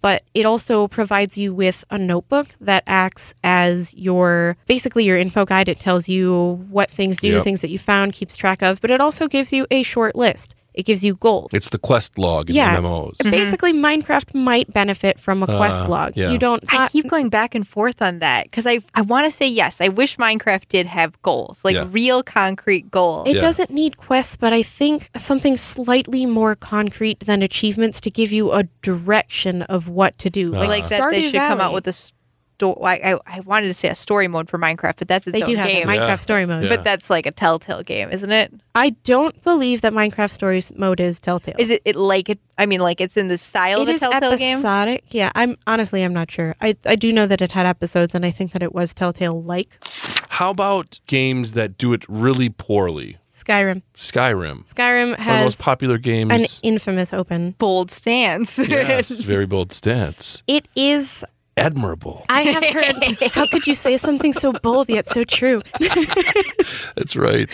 But 0.00 0.22
it 0.34 0.46
also 0.46 0.88
provides 0.88 1.36
you 1.36 1.54
with 1.54 1.84
a 1.90 1.98
notebook 1.98 2.48
that 2.60 2.82
acts 2.86 3.34
as 3.42 3.92
your 3.94 4.56
basically 4.66 5.04
your 5.04 5.16
info 5.16 5.44
guide. 5.44 5.68
It 5.68 5.80
tells 5.80 6.08
you 6.08 6.64
what 6.70 6.90
things 6.90 7.18
do, 7.18 7.28
Yep. 7.28 7.44
things 7.44 7.60
that 7.62 7.70
you 7.70 7.78
found, 7.78 8.12
keeps 8.12 8.36
track 8.36 8.62
of, 8.62 8.80
but 8.80 8.90
it 8.90 9.00
also 9.00 9.26
gives 9.26 9.52
you 9.52 9.66
a 9.70 9.82
short 9.82 10.14
list. 10.14 10.54
It 10.76 10.84
gives 10.84 11.02
you 11.02 11.14
gold. 11.14 11.50
It's 11.54 11.70
the 11.70 11.78
quest 11.78 12.18
log 12.18 12.50
in 12.50 12.56
Yeah. 12.56 12.76
MMOs. 12.76 13.16
Basically, 13.30 13.72
Minecraft 13.72 14.34
might 14.34 14.70
benefit 14.72 15.18
from 15.18 15.42
a 15.42 15.46
quest 15.46 15.82
Uh, 15.84 15.88
log. 15.88 16.12
yeah. 16.16 16.30
You 16.30 16.38
don't. 16.38 16.62
I 16.72 16.88
keep 16.88 17.08
going 17.08 17.30
back 17.30 17.54
and 17.54 17.66
forth 17.66 18.02
on 18.02 18.18
that 18.20 18.44
because 18.44 18.66
I 18.66 18.80
I 18.94 19.00
want 19.00 19.24
to 19.26 19.30
say 19.30 19.48
yes. 19.48 19.80
I 19.80 19.88
wish 19.88 20.18
Minecraft 20.18 20.68
did 20.68 20.86
have 20.86 21.20
goals, 21.22 21.60
like 21.64 21.76
Yeah. 21.76 21.86
real 21.90 22.22
concrete 22.22 22.90
goals. 22.90 23.26
It 23.26 23.36
Yeah. 23.36 23.40
doesn't 23.40 23.70
need 23.70 23.96
quests, 23.96 24.36
but 24.36 24.52
I 24.52 24.62
think 24.62 25.08
something 25.16 25.56
slightly 25.56 26.26
more 26.26 26.54
concrete 26.54 27.20
than 27.20 27.42
achievements 27.42 28.00
to 28.02 28.10
give 28.10 28.30
you 28.30 28.52
a 28.52 28.64
direction 28.82 29.62
of 29.62 29.88
what 29.88 30.18
to 30.18 30.28
do. 30.30 30.54
Uh-huh. 30.54 30.66
like 30.68 30.88
that 30.88 31.10
they 31.10 31.20
Stardew 31.20 31.30
should 31.30 31.40
come 31.52 31.60
out 31.60 31.72
with 31.72 31.86
a 31.88 31.92
story. 32.58 32.76
I, 32.84 33.14
I 33.14 33.18
I 33.26 33.40
wanted 33.40 33.68
to 33.68 33.74
say 33.74 33.88
a 33.88 33.94
story 33.94 34.28
mode 34.28 34.48
for 34.48 34.58
Minecraft, 34.58 34.96
but 34.98 35.08
that's 35.08 35.26
its 35.26 35.34
They 35.38 35.42
own 35.42 35.50
do 35.50 35.56
have 35.56 35.66
game. 35.68 35.88
a 35.88 35.92
Minecraft 35.92 36.08
Yeah. 36.08 36.16
story 36.16 36.46
mode. 36.46 36.64
Yeah. 36.64 36.68
But 36.70 36.84
that's 36.84 37.10
like 37.10 37.26
a 37.26 37.30
Telltale 37.32 37.82
game, 37.82 38.10
isn't 38.10 38.30
it? 38.32 38.52
I 38.74 38.90
don't 39.04 39.42
believe 39.42 39.80
that 39.82 39.92
Minecraft 39.92 40.30
Stories 40.30 40.72
mode 40.76 41.00
is 41.00 41.18
Telltale. 41.20 41.54
Is 41.58 41.70
it, 41.70 41.80
it 41.84 41.96
like 41.96 42.28
it? 42.28 42.38
I 42.58 42.66
mean, 42.66 42.80
like 42.80 43.00
it's 43.00 43.16
in 43.16 43.28
the 43.28 43.38
style 43.38 43.80
It 43.80 43.82
of 43.84 43.88
a 43.88 43.92
is 43.92 44.00
Telltale 44.00 44.36
game. 44.36 44.52
episodic. 44.54 45.04
Yeah, 45.10 45.30
I'm 45.34 45.56
honestly 45.66 46.02
I'm 46.02 46.12
not 46.14 46.30
sure. 46.30 46.54
I 46.60 46.76
I 46.84 46.96
do 46.96 47.12
know 47.12 47.26
that 47.26 47.40
it 47.42 47.52
had 47.52 47.66
episodes, 47.66 48.14
and 48.14 48.24
I 48.26 48.30
think 48.30 48.52
that 48.52 48.62
it 48.62 48.74
was 48.74 48.92
Telltale 48.94 49.42
like 49.42 49.78
How 50.30 50.50
about 50.50 51.00
games 51.06 51.52
that 51.52 51.78
do 51.78 51.92
it 51.92 52.04
really 52.08 52.48
poorly? 52.48 53.18
Skyrim. 53.32 53.82
Skyrim. 53.96 54.64
Skyrim 54.72 55.10
One 55.10 55.12
of 55.12 55.16
the 55.18 55.22
has 55.24 55.44
most 55.44 55.60
popular 55.62 55.98
games. 55.98 56.32
an 56.32 56.46
infamous 56.62 57.12
open. 57.12 57.54
Bold 57.58 57.90
stance. 57.90 58.58
yes, 58.66 59.20
very 59.20 59.44
bold 59.46 59.72
stance. 59.74 60.42
It 60.46 60.68
is. 60.74 61.22
Admirable. 61.56 62.24
I 62.28 62.42
have 62.42 62.64
heard. 62.64 63.32
how 63.32 63.46
could 63.46 63.66
you 63.66 63.74
say 63.74 63.96
something 63.96 64.32
so 64.34 64.52
bold 64.52 64.88
yet 64.90 65.06
so 65.06 65.24
true? 65.24 65.62
That's 66.96 67.16
right. 67.16 67.48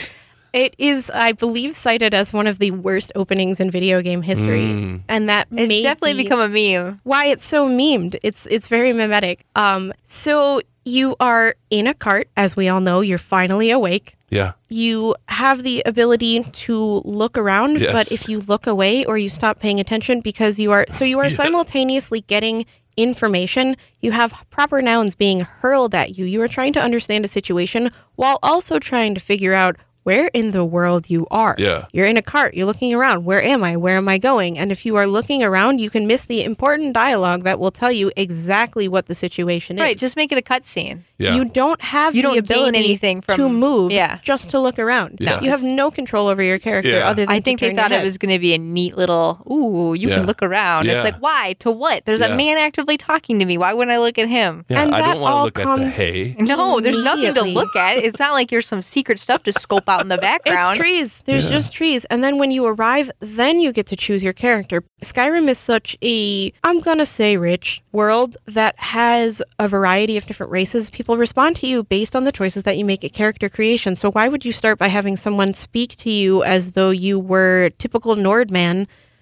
It 0.52 0.74
is, 0.76 1.10
I 1.14 1.32
believe, 1.32 1.74
cited 1.76 2.12
as 2.12 2.32
one 2.32 2.46
of 2.46 2.58
the 2.58 2.72
worst 2.72 3.12
openings 3.14 3.58
in 3.60 3.70
video 3.70 4.02
game 4.02 4.20
history, 4.22 4.66
Mm. 4.66 5.00
and 5.08 5.28
that 5.28 5.46
It's 5.52 5.68
may 5.68 5.82
definitely 5.82 6.14
be 6.14 6.24
become 6.24 6.40
a 6.40 6.48
meme. 6.48 7.00
why 7.04 7.26
it's 7.26 7.46
so 7.46 7.68
memed. 7.68 8.16
It's 8.22 8.46
it's 8.46 8.68
very 8.68 8.92
mimetic. 8.92 9.46
Um, 9.56 9.92
so 10.02 10.60
you 10.84 11.14
are 11.20 11.54
in 11.70 11.86
a 11.86 11.94
cart, 11.94 12.28
as 12.36 12.54
we 12.56 12.68
all 12.68 12.80
know. 12.80 13.00
You're 13.00 13.16
finally 13.18 13.70
awake. 13.70 14.16
Yeah. 14.30 14.52
you 14.70 15.14
have 15.28 15.62
the 15.62 15.82
ability 15.84 16.42
to 16.42 17.02
look 17.04 17.36
around, 17.36 17.78
but 17.92 18.10
if 18.10 18.28
you 18.30 18.40
look 18.40 18.66
away 18.66 19.04
or 19.04 19.16
you 19.18 19.28
stop 19.28 19.58
paying 19.60 19.78
attention 19.78 20.20
because 20.22 20.58
you 20.58 20.72
are 20.72 20.86
so 20.90 21.04
you 21.04 21.18
are 21.18 21.28
simultaneously 21.30 22.22
getting 22.22 22.64
information, 22.96 23.76
you 24.00 24.12
have 24.12 24.44
proper 24.50 24.82
nouns 24.82 25.14
being 25.14 25.40
hurled 25.40 25.94
at 25.94 26.18
you. 26.18 26.24
You 26.24 26.42
are 26.42 26.48
trying 26.48 26.72
to 26.74 26.82
understand 26.82 27.24
a 27.24 27.28
situation 27.28 27.90
while 28.16 28.38
also 28.42 28.78
trying 28.78 29.14
to 29.14 29.20
figure 29.20 29.54
out 29.54 29.76
where 30.04 30.28
in 30.28 30.50
the 30.50 30.64
world 30.64 31.08
you 31.10 31.26
are. 31.30 31.54
Yeah. 31.58 31.86
You're 31.92 32.06
in 32.06 32.16
a 32.16 32.22
cart, 32.22 32.54
you're 32.54 32.66
looking 32.66 32.92
around. 32.94 33.24
Where 33.24 33.42
am 33.42 33.62
I? 33.64 33.76
Where 33.76 33.96
am 33.96 34.08
I 34.08 34.18
going? 34.18 34.58
And 34.58 34.72
if 34.72 34.84
you 34.86 34.96
are 34.96 35.06
looking 35.06 35.42
around, 35.42 35.80
you 35.80 35.90
can 35.90 36.06
miss 36.06 36.24
the 36.24 36.42
important 36.44 36.94
dialogue 36.94 37.44
that 37.44 37.58
will 37.60 37.70
tell 37.70 37.92
you 37.92 38.10
exactly 38.16 38.88
what 38.88 39.06
the 39.06 39.14
situation 39.14 39.78
is. 39.78 39.82
Right, 39.82 39.98
just 39.98 40.16
make 40.16 40.32
it 40.32 40.38
a 40.38 40.42
cutscene. 40.42 41.02
Yeah. 41.18 41.36
You 41.36 41.44
don't 41.44 41.80
have 41.82 42.14
You 42.16 42.22
the 42.22 42.28
don't 42.28 42.34
gain 42.34 42.44
ability 42.44 42.78
anything 42.78 43.20
from- 43.20 43.36
to 43.36 43.48
move 43.48 43.92
yeah. 43.92 44.18
just 44.22 44.50
to 44.50 44.58
look 44.58 44.78
around. 44.78 45.18
No. 45.20 45.38
You 45.40 45.50
have 45.50 45.62
no 45.62 45.90
control 45.90 46.26
over 46.26 46.42
your 46.42 46.58
character 46.58 46.90
Yeah. 46.90 47.08
other 47.08 47.22
than 47.26 47.30
I 47.30 47.38
think 47.40 47.60
they 47.60 47.68
turn 47.68 47.76
your 47.76 47.82
thought 47.84 47.92
it 47.92 48.02
was 48.02 48.18
going 48.18 48.32
to 48.34 48.40
be 48.40 48.54
a 48.54 48.58
neat 48.58 48.96
little, 48.96 49.40
ooh, 49.50 49.94
you 49.94 50.08
Yeah. 50.08 50.16
can 50.16 50.26
look 50.26 50.42
around. 50.42 50.88
It's 50.88 51.04
like, 51.04 51.16
why? 51.20 51.54
To 51.60 51.70
what? 51.70 52.04
There's 52.04 52.20
Yeah. 52.20 52.26
a 52.34 52.36
man 52.36 52.58
actively 52.58 52.96
talking 52.96 53.38
to 53.38 53.44
me. 53.44 53.56
Why 53.56 53.72
wouldn't 53.72 53.94
I 53.94 53.98
look 53.98 54.18
at 54.18 54.28
him? 54.28 54.64
yeah. 54.68 54.82
and 54.82 54.94
I 54.94 55.00
that 55.00 55.12
don't 55.14 55.22
want 55.22 55.32
to 55.32 55.36
all 55.36 55.44
look 55.44 55.54
comes- 55.54 55.94
at 55.94 56.00
the 56.00 56.12
hay. 56.12 56.36
No, 56.38 56.80
there's 56.80 57.02
nothing 57.02 57.34
to 57.34 57.42
look 57.42 57.76
at. 57.76 57.98
It's 57.98 58.18
not 58.18 58.32
like 58.32 58.48
there's 58.50 58.66
some 58.66 58.82
secret 58.82 59.20
stuff 59.20 59.42
to 59.44 59.52
scope 59.52 59.88
out 59.88 59.91
in 60.00 60.08
the 60.08 60.18
background. 60.30 60.70
It's 60.72 60.78
trees. 60.78 61.22
There's 61.22 61.50
Yeah. 61.50 61.56
just 61.58 61.74
trees. 61.74 62.04
And 62.06 62.24
then 62.24 62.38
when 62.38 62.50
you 62.50 62.64
arrive, 62.66 63.10
then 63.20 63.60
you 63.60 63.72
get 63.72 63.86
to 63.88 63.96
choose 63.96 64.24
your 64.24 64.32
character. 64.32 64.82
Skyrim 65.02 65.48
is 65.48 65.58
such 65.58 65.96
a, 66.02 66.52
I'm 66.64 66.80
going 66.80 66.98
to 66.98 67.06
say 67.06 67.36
rich 67.36 67.82
world 67.92 68.36
that 68.46 68.78
has 68.78 69.42
a 69.58 69.68
variety 69.68 70.16
of 70.16 70.24
different 70.26 70.50
races. 70.52 70.90
People 70.90 71.16
respond 71.16 71.56
to 71.56 71.66
you 71.66 71.84
based 71.84 72.16
on 72.16 72.24
the 72.24 72.32
choices 72.32 72.62
that 72.62 72.76
you 72.78 72.84
make 72.84 73.04
at 73.04 73.12
character 73.12 73.48
creation. 73.48 73.96
So 73.96 74.10
why 74.10 74.28
would 74.28 74.44
you 74.44 74.52
start 74.52 74.78
by 74.78 74.88
having 74.88 75.16
someone 75.16 75.52
speak 75.52 75.96
to 75.98 76.10
you 76.10 76.42
as 76.44 76.72
though 76.72 76.90
you 76.90 77.18
were 77.18 77.70
typical 77.78 78.16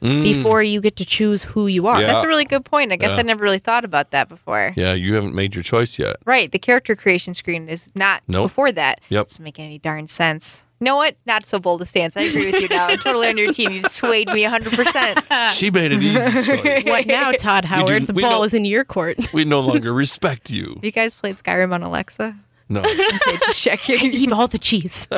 Nordman 0.03 0.23
before 0.23 0.63
you 0.63 0.81
get 0.81 0.97
to 0.97 1.05
choose 1.05 1.43
who 1.45 1.67
you 1.67 1.87
are. 1.87 2.01
Yeah. 2.01 2.07
That's 2.09 2.23
a 2.23 2.27
really 2.29 2.45
good 2.45 2.65
point. 2.65 2.93
I 2.93 2.97
guess 2.97 3.13
Yeah. 3.13 3.19
I 3.19 3.23
never 3.23 3.43
really 3.45 3.59
thought 3.59 3.85
about 3.85 4.11
that 4.11 4.29
before. 4.29 4.73
Yeah, 4.77 4.95
you 4.95 5.15
haven't 5.15 5.35
made 5.35 5.55
your 5.55 5.63
choice 5.63 5.99
yet. 5.99 6.17
Right. 6.25 6.51
The 6.51 6.59
character 6.59 6.97
creation 6.97 7.35
screen 7.35 7.69
is 7.69 7.91
not 7.95 8.23
Nope. 8.29 8.45
before 8.45 8.73
that. 8.73 9.01
Yep. 9.11 9.27
Doesn't 9.29 9.45
make 9.45 9.59
any 9.59 9.79
darn 9.79 10.07
sense. 10.07 10.65
You 10.81 10.87
know 10.87 10.97
what? 10.97 11.17
Not 11.27 11.45
so 11.45 11.59
bold 11.61 11.83
a 11.83 11.85
stance. 11.85 12.17
I 12.17 12.23
agree 12.23 12.51
with 12.51 12.63
you 12.63 12.69
now. 12.69 12.87
I'm 12.87 12.97
totally 12.99 13.29
on 13.29 13.37
your 13.37 13.53
team. 13.53 13.71
You've 13.71 13.91
swayed 13.91 14.29
me 14.33 14.45
100%. 14.45 15.53
She 15.53 15.71
made 15.71 15.93
an 15.93 16.03
easy 16.03 16.43
choice. 16.57 16.85
What 16.87 17.07
now, 17.07 17.33
Todd 17.33 17.67
Howard? 17.67 18.07
the 18.07 18.15
ball 18.15 18.23
don't- 18.39 18.47
is 18.47 18.55
in 18.55 18.65
your 18.65 18.85
court. 18.85 19.19
We 19.35 19.45
no 19.45 19.61
longer 19.61 19.93
respect 19.93 20.49
you. 20.51 20.73
Have 20.77 20.85
you 20.85 20.91
guys 20.91 21.15
played 21.15 21.35
Skyrim 21.37 21.73
on 21.75 21.83
Alexa? 21.83 22.35
No. 22.71 22.83
Okay, 23.13 23.37
just 23.39 23.63
checking. 23.63 24.15
Eat 24.15 24.33
all 24.33 24.47
the 24.47 24.59
cheese. 24.59 25.09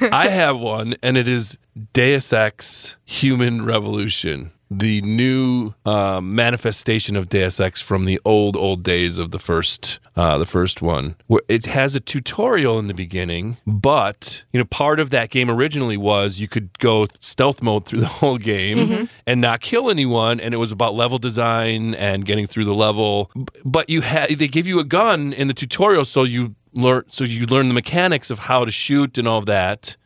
I 0.12 0.28
have 0.28 0.58
one, 0.60 0.94
and 1.02 1.16
it 1.18 1.26
is 1.26 1.58
Deus 1.92 2.32
Ex 2.32 2.96
Human 3.04 3.64
Revolution, 3.64 4.52
the 4.70 5.02
new 5.02 5.74
uh, 5.84 6.20
manifestation 6.20 7.16
of 7.16 7.28
Deus 7.28 7.58
Ex 7.58 7.80
from 7.82 8.04
the 8.04 8.20
old, 8.24 8.56
old 8.56 8.84
days 8.84 9.18
of 9.18 9.32
the 9.32 9.40
first, 9.40 9.98
uh, 10.16 10.38
the 10.38 10.46
first 10.46 10.80
one. 10.82 11.16
It 11.48 11.66
has 11.66 11.94
a 11.94 12.00
tutorial 12.00 12.78
in 12.78 12.86
the 12.86 12.94
beginning, 12.94 13.56
but 13.66 14.44
you 14.52 14.58
know, 14.58 14.64
part 14.64 15.00
of 15.00 15.10
that 15.10 15.30
game 15.30 15.50
originally 15.50 15.96
was 15.96 16.38
you 16.40 16.48
could 16.48 16.78
go 16.78 17.06
stealth 17.20 17.62
mode 17.62 17.84
through 17.86 18.00
the 18.06 18.06
whole 18.06 18.38
game 18.38 19.08
and 19.26 19.40
not 19.40 19.60
kill 19.60 19.90
anyone, 19.90 20.38
and 20.40 20.54
it 20.54 20.58
was 20.58 20.70
about 20.72 20.94
level 20.94 21.18
design 21.18 21.94
and 21.94 22.24
getting 22.24 22.46
through 22.46 22.64
the 22.64 22.74
level. 22.74 23.30
But 23.64 23.88
you 23.90 24.02
had 24.02 24.30
they 24.38 24.48
give 24.48 24.66
you 24.66 24.78
a 24.78 24.84
gun 24.84 25.32
in 25.32 25.48
the 25.48 25.54
tutorial, 25.54 26.04
so 26.04 26.24
you 26.24 26.54
learn 26.72 27.04
so 27.08 27.24
you 27.24 27.46
learn 27.46 27.68
the 27.68 27.74
mechanics 27.74 28.30
of 28.30 28.40
how 28.40 28.64
to 28.64 28.70
shoot 28.70 29.18
and 29.18 29.26
all 29.28 29.38
of 29.38 29.46
that. 29.46 29.96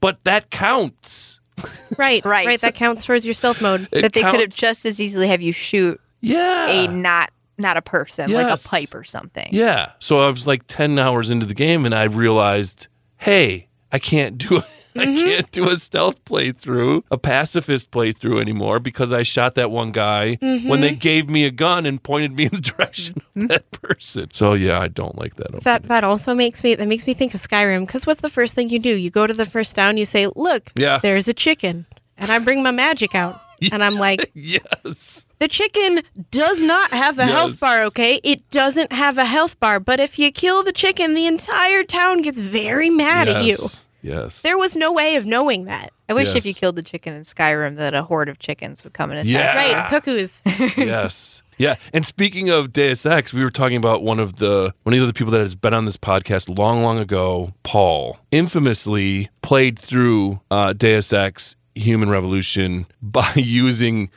But 0.00 0.22
that 0.24 0.50
counts. 0.50 1.40
right, 1.98 2.24
Right. 2.24 2.46
right. 2.46 2.60
That 2.60 2.74
counts 2.76 3.04
towards 3.04 3.24
your 3.24 3.34
stealth 3.34 3.60
mode. 3.60 3.88
It 3.90 4.02
that 4.02 4.12
they 4.12 4.22
could 4.22 4.38
have 4.40 4.50
just 4.50 4.86
as 4.86 5.00
easily 5.00 5.26
have 5.26 5.42
you 5.42 5.52
shoot 5.52 6.00
Yeah. 6.20 6.68
a 6.68 6.86
not 6.86 7.30
not 7.58 7.76
a 7.76 7.82
person, 7.82 8.32
like 8.32 8.46
a 8.46 8.68
pipe 8.68 8.94
or 8.94 9.04
something. 9.04 9.48
Yeah. 9.52 9.92
So 9.98 10.20
I 10.20 10.30
was 10.30 10.46
like 10.46 10.62
10 10.68 10.98
hours 10.98 11.30
into 11.30 11.46
the 11.46 11.54
game 11.54 11.84
and 11.84 11.94
I 11.94 12.04
realized, 12.04 12.88
hey, 13.18 13.68
I 13.90 13.98
can't 13.98 14.38
do 14.38 14.62
I 14.98 15.04
mm-hmm. 15.04 15.16
can't 15.16 15.50
do 15.52 15.68
a 15.68 15.76
stealth 15.76 16.24
playthrough, 16.24 17.04
a 17.10 17.18
pacifist 17.18 17.90
playthrough 17.90 18.40
anymore 18.40 18.80
because 18.80 19.12
I 19.12 19.22
shot 19.22 19.54
that 19.54 19.70
one 19.70 19.92
guy 19.92 20.36
when 20.40 20.80
they 20.80 20.90
mm-hmm. 20.90 20.98
gave 20.98 21.30
me 21.30 21.44
a 21.44 21.50
gun 21.50 21.86
and 21.86 22.02
pointed 22.02 22.32
me 22.32 22.44
in 22.44 22.50
the 22.50 22.60
direction 22.76 23.16
of 23.16 23.22
mm-hmm. 23.22 23.46
that 23.46 23.70
person. 23.70 24.30
So 24.32 24.54
yeah, 24.54 24.80
I 24.80 24.88
don't 24.88 25.16
like 25.16 25.36
that. 25.36 25.52
That 25.62 25.84
that 25.84 26.04
also 26.04 26.34
makes 26.34 26.64
me 26.64 26.74
that 26.74 26.88
makes 26.88 27.06
me 27.06 27.14
think 27.14 27.32
of 27.34 27.40
Skyrim 27.40 27.86
because 27.86 28.06
what's 28.06 28.20
the 28.20 28.28
first 28.28 28.54
thing 28.54 28.70
you 28.70 28.78
do? 28.78 28.90
You 28.90 29.10
go 29.10 29.26
to 29.26 29.34
the 29.34 29.44
first 29.44 29.76
town, 29.76 29.98
you 29.98 30.04
say, 30.04 30.26
"Look, 30.34 30.72
Yeah. 30.74 30.98
there's 30.98 31.28
a 31.28 31.34
chicken," 31.34 31.86
and 32.16 32.32
I 32.32 32.38
bring 32.40 32.62
my 32.62 32.72
magic 32.72 33.14
out, 33.14 33.36
and 33.72 33.82
I'm 33.82 33.96
like, 33.96 34.30
yes. 34.34 35.26
"The 35.38 35.48
chicken 35.48 36.00
does 36.30 36.60
not 36.60 36.90
have 36.90 37.18
a 37.18 37.26
health 37.26 37.60
bar, 37.60 37.82
okay? 37.84 38.20
It 38.24 38.48
doesn't 38.50 38.92
have 38.92 39.18
a 39.18 39.24
health 39.24 39.58
bar, 39.60 39.80
but 39.80 40.00
if 40.00 40.18
you 40.18 40.30
kill 40.32 40.62
the 40.62 40.72
chicken, 40.72 41.14
the 41.14 41.26
entire 41.26 41.82
town 41.84 42.22
gets 42.22 42.40
very 42.40 42.90
mad 42.90 43.28
at 43.28 43.44
you." 43.44 43.56
Yes. 43.60 43.84
Yes. 44.00 44.42
There 44.42 44.56
was 44.56 44.76
no 44.76 44.92
way 44.92 45.16
of 45.16 45.26
knowing 45.26 45.64
that, 45.64 45.90
I 46.08 46.14
wish 46.14 46.28
Yes. 46.28 46.36
if 46.36 46.46
you 46.46 46.54
killed 46.54 46.76
the 46.76 46.84
chicken 46.84 47.14
in 47.14 47.22
Skyrim 47.22 47.76
that 47.76 47.94
a 47.94 48.04
horde 48.04 48.28
of 48.28 48.38
chickens 48.38 48.84
would 48.84 48.92
come 48.92 49.10
and 49.10 49.18
attack. 49.18 49.56
Yeah. 49.56 49.56
right? 49.82 49.90
tukus. 49.90 50.76
Yes. 50.76 51.42
Yeah. 51.58 51.74
And 51.92 52.06
speaking 52.06 52.48
of 52.48 52.72
Deus 52.72 53.04
Ex, 53.04 53.34
we 53.34 53.42
were 53.42 53.50
talking 53.50 53.76
about 53.76 54.04
one 54.04 54.20
of 54.20 54.36
the 54.36 54.72
one 54.84 54.94
of 54.94 55.04
the 55.08 55.12
people 55.12 55.32
that 55.32 55.40
has 55.40 55.56
been 55.56 55.74
on 55.74 55.84
this 55.86 55.96
podcast 55.96 56.56
long, 56.56 56.84
long 56.84 56.98
ago, 56.98 57.52
Paul, 57.64 58.18
infamously 58.30 59.28
played 59.42 59.76
through 59.78 60.40
uh, 60.50 60.72
Deus 60.74 61.12
Ex 61.12 61.56
Human 61.78 62.08
Revolution 62.10 62.86
by 63.02 63.32
using 63.34 64.10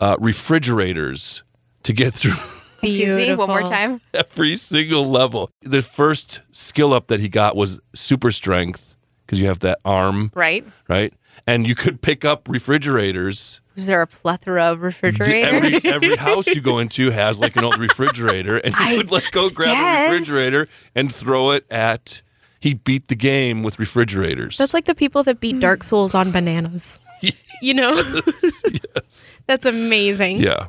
uh, 0.00 0.16
refrigerators 0.18 1.42
to 1.84 1.92
get 1.92 2.14
through 2.14 2.32
Excuse 2.82 3.16
me, 3.16 3.34
one 3.34 3.48
more 3.48 3.62
time. 3.62 4.00
every 4.12 4.56
single 4.56 5.04
level. 5.06 5.48
The 5.62 5.80
first 5.80 6.40
skill 6.52 6.92
up 6.92 7.06
that 7.06 7.18
he 7.20 7.28
got 7.30 7.56
was 7.56 7.80
super 7.94 8.30
strength 8.30 8.94
because 9.24 9.40
you 9.40 9.46
have 9.46 9.60
that 9.60 9.78
arm, 9.86 10.30
Right? 10.34 10.66
right? 10.88 11.14
And 11.46 11.66
you 11.66 11.74
could 11.74 12.02
pick 12.02 12.24
up 12.26 12.46
refrigerators 12.48 13.60
Is 13.74 13.86
there 13.86 14.02
a 14.02 14.06
plethora 14.06 14.64
of 14.64 14.82
refrigerators? 14.82 15.82
Every 15.82 15.90
every 15.90 16.16
house 16.28 16.46
you 16.46 16.60
go 16.60 16.78
into 16.78 17.10
has 17.10 17.40
like 17.40 17.56
an 17.56 17.64
old 17.64 17.78
refrigerator, 17.78 18.58
and 18.58 18.74
you 18.90 18.98
would 18.98 19.10
like 19.10 19.30
go 19.32 19.48
grab 19.50 19.74
a 19.76 20.12
refrigerator 20.12 20.68
and 20.94 21.12
throw 21.12 21.52
it 21.52 21.64
at. 21.70 22.20
He 22.64 22.72
beat 22.72 23.08
the 23.08 23.14
game 23.14 23.62
with 23.62 23.78
refrigerators. 23.78 24.56
That's 24.56 24.72
like 24.72 24.86
the 24.86 24.94
people 24.94 25.22
that 25.24 25.38
beat 25.38 25.60
Dark 25.60 25.80
mm. 25.80 25.84
Souls 25.84 26.14
on 26.14 26.32
bananas. 26.32 26.98
You 27.62 27.72
know, 27.72 27.92
yes. 27.94 29.26
that's 29.46 29.64
amazing. 29.64 30.40
Yeah. 30.40 30.66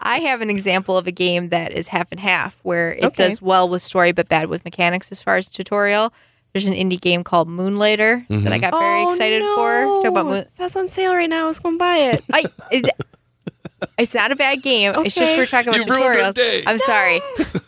I 0.00 0.18
have 0.20 0.40
an 0.40 0.50
example 0.50 0.96
of 0.96 1.06
a 1.06 1.12
game 1.12 1.50
that 1.50 1.70
is 1.70 1.88
half 1.88 2.10
and 2.10 2.18
half, 2.18 2.58
where 2.64 2.94
it 2.94 3.04
Okay. 3.04 3.28
does 3.28 3.40
well 3.40 3.68
with 3.68 3.82
story 3.82 4.10
but 4.10 4.26
bad 4.26 4.48
with 4.48 4.64
mechanics 4.64 5.12
as 5.12 5.22
far 5.22 5.36
as 5.36 5.48
tutorial. 5.48 6.12
There's 6.52 6.66
an 6.66 6.74
indie 6.74 7.00
game 7.00 7.22
called 7.22 7.48
Moonlighter 7.48 8.24
that 8.28 8.34
I 8.34 8.58
mm-hmm. 8.58 8.60
got 8.60 8.72
very 8.72 9.04
Oh, 9.04 9.08
excited 9.08 9.42
for. 9.42 9.82
Talk 9.82 10.04
about 10.06 10.24
no. 10.26 10.32
Moon. 10.32 10.44
That's 10.56 10.74
on 10.74 10.88
sale 10.88 11.14
right 11.14 11.28
now. 11.28 11.44
I 11.44 11.46
was 11.46 11.60
going 11.60 11.76
to 11.76 11.78
buy 11.78 11.96
it. 11.96 12.24
I, 12.32 12.44
it, 12.72 12.90
it's 13.98 14.14
not 14.14 14.32
a 14.32 14.36
bad 14.36 14.62
game. 14.62 14.92
It's 15.04 15.14
just 15.14 15.36
we're 15.36 15.46
talking 15.46 15.68
about 15.74 15.86
You 15.86 15.92
tutorials. 15.92 16.34
day. 16.34 16.64
I'm 16.66 16.78
sorry. 16.78 17.20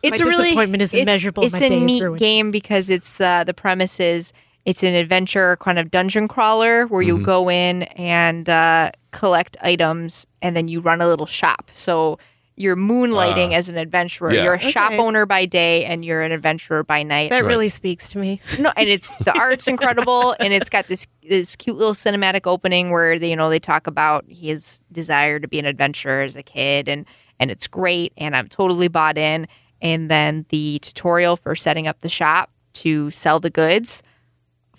It's 0.02 0.20
My 0.20 0.24
a 0.24 0.28
really 0.28 0.44
disappointment 0.44 0.82
is 0.82 0.94
it's- 0.94 1.02
immeasurable. 1.02 1.44
It's 1.44 1.60
My 1.60 1.66
a 1.66 1.80
neat 1.80 2.02
ruined. 2.02 2.18
game 2.20 2.50
because 2.50 2.90
it's 2.90 3.16
the 3.16 3.44
the 3.46 3.54
premise 3.54 3.98
is 4.00 4.32
it's 4.64 4.82
an 4.82 4.94
adventure 4.94 5.56
kind 5.56 5.78
of 5.78 5.90
dungeon 5.90 6.28
crawler 6.28 6.86
where 6.86 7.02
Mm-hmm. 7.02 7.18
you 7.18 7.24
go 7.24 7.50
in 7.50 7.84
and 7.84 8.48
uh, 8.48 8.90
collect 9.12 9.56
items 9.62 10.26
and 10.42 10.54
then 10.56 10.68
you 10.68 10.80
run 10.80 11.00
a 11.00 11.06
little 11.08 11.26
shop. 11.26 11.70
So 11.72 12.18
you're 12.60 12.76
moonlighting 12.76 13.52
as 13.52 13.68
an 13.68 13.76
adventurer. 13.76 14.30
Ah. 14.30 14.34
yeah. 14.34 14.42
You're 14.44 14.54
a 14.54 14.58
shop 14.58 14.92
owner 14.92 15.26
by 15.26 15.46
day 15.46 15.84
and 15.84 16.04
you're 16.04 16.22
an 16.22 16.32
adventurer 16.32 16.82
by 16.82 17.02
night. 17.02 17.30
That 17.30 17.42
Right. 17.42 17.48
really 17.48 17.68
speaks 17.68 18.10
to 18.10 18.18
me. 18.18 18.40
No, 18.58 18.72
and 18.76 18.88
it's 18.88 19.12
the 19.14 19.36
art's 19.38 19.68
incredible, 19.74 20.34
and 20.40 20.52
it's 20.52 20.68
got 20.70 20.86
this 20.86 21.06
this 21.22 21.54
cute 21.56 21.76
little 21.76 21.94
cinematic 21.94 22.46
opening 22.46 22.90
where 22.90 23.18
they 23.18 23.30
you 23.30 23.36
know 23.36 23.48
they 23.50 23.60
talk 23.60 23.86
about 23.86 24.24
his 24.28 24.80
desire 24.90 25.38
to 25.38 25.46
be 25.48 25.58
an 25.58 25.64
adventurer 25.66 26.22
as 26.22 26.36
a 26.36 26.42
kid, 26.42 26.88
and 26.88 27.06
and 27.40 27.50
it's 27.50 27.66
great, 27.68 28.12
and 28.16 28.34
I'm 28.36 28.48
totally 28.48 28.88
bought 28.88 29.16
in. 29.18 29.46
And 29.80 30.10
then 30.10 30.44
the 30.48 30.80
tutorial 30.82 31.36
for 31.36 31.54
setting 31.54 31.86
up 31.86 32.00
the 32.00 32.08
shop 32.08 32.50
to 32.74 33.10
sell 33.12 33.38
the 33.38 33.50
goods 33.50 34.02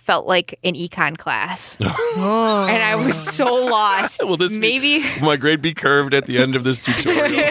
felt 0.10 0.26
like 0.26 0.58
an 0.63 0.74
econ 0.74 1.15
class, 1.15 1.78
Oh. 1.82 2.65
and 2.69 2.82
I 2.82 2.95
was 2.95 3.15
so 3.15 3.45
lost. 3.45 4.26
Will 4.26 4.38
this 4.38 4.58
maybe 4.58 5.04
Will 5.19 5.28
my 5.34 5.38
grade 5.38 5.62
be 5.62 5.76
curved 5.76 6.15
at 6.15 6.26
the 6.26 6.39
end 6.39 6.56
of 6.56 6.63
this 6.63 6.80
tutorial? 6.86 7.43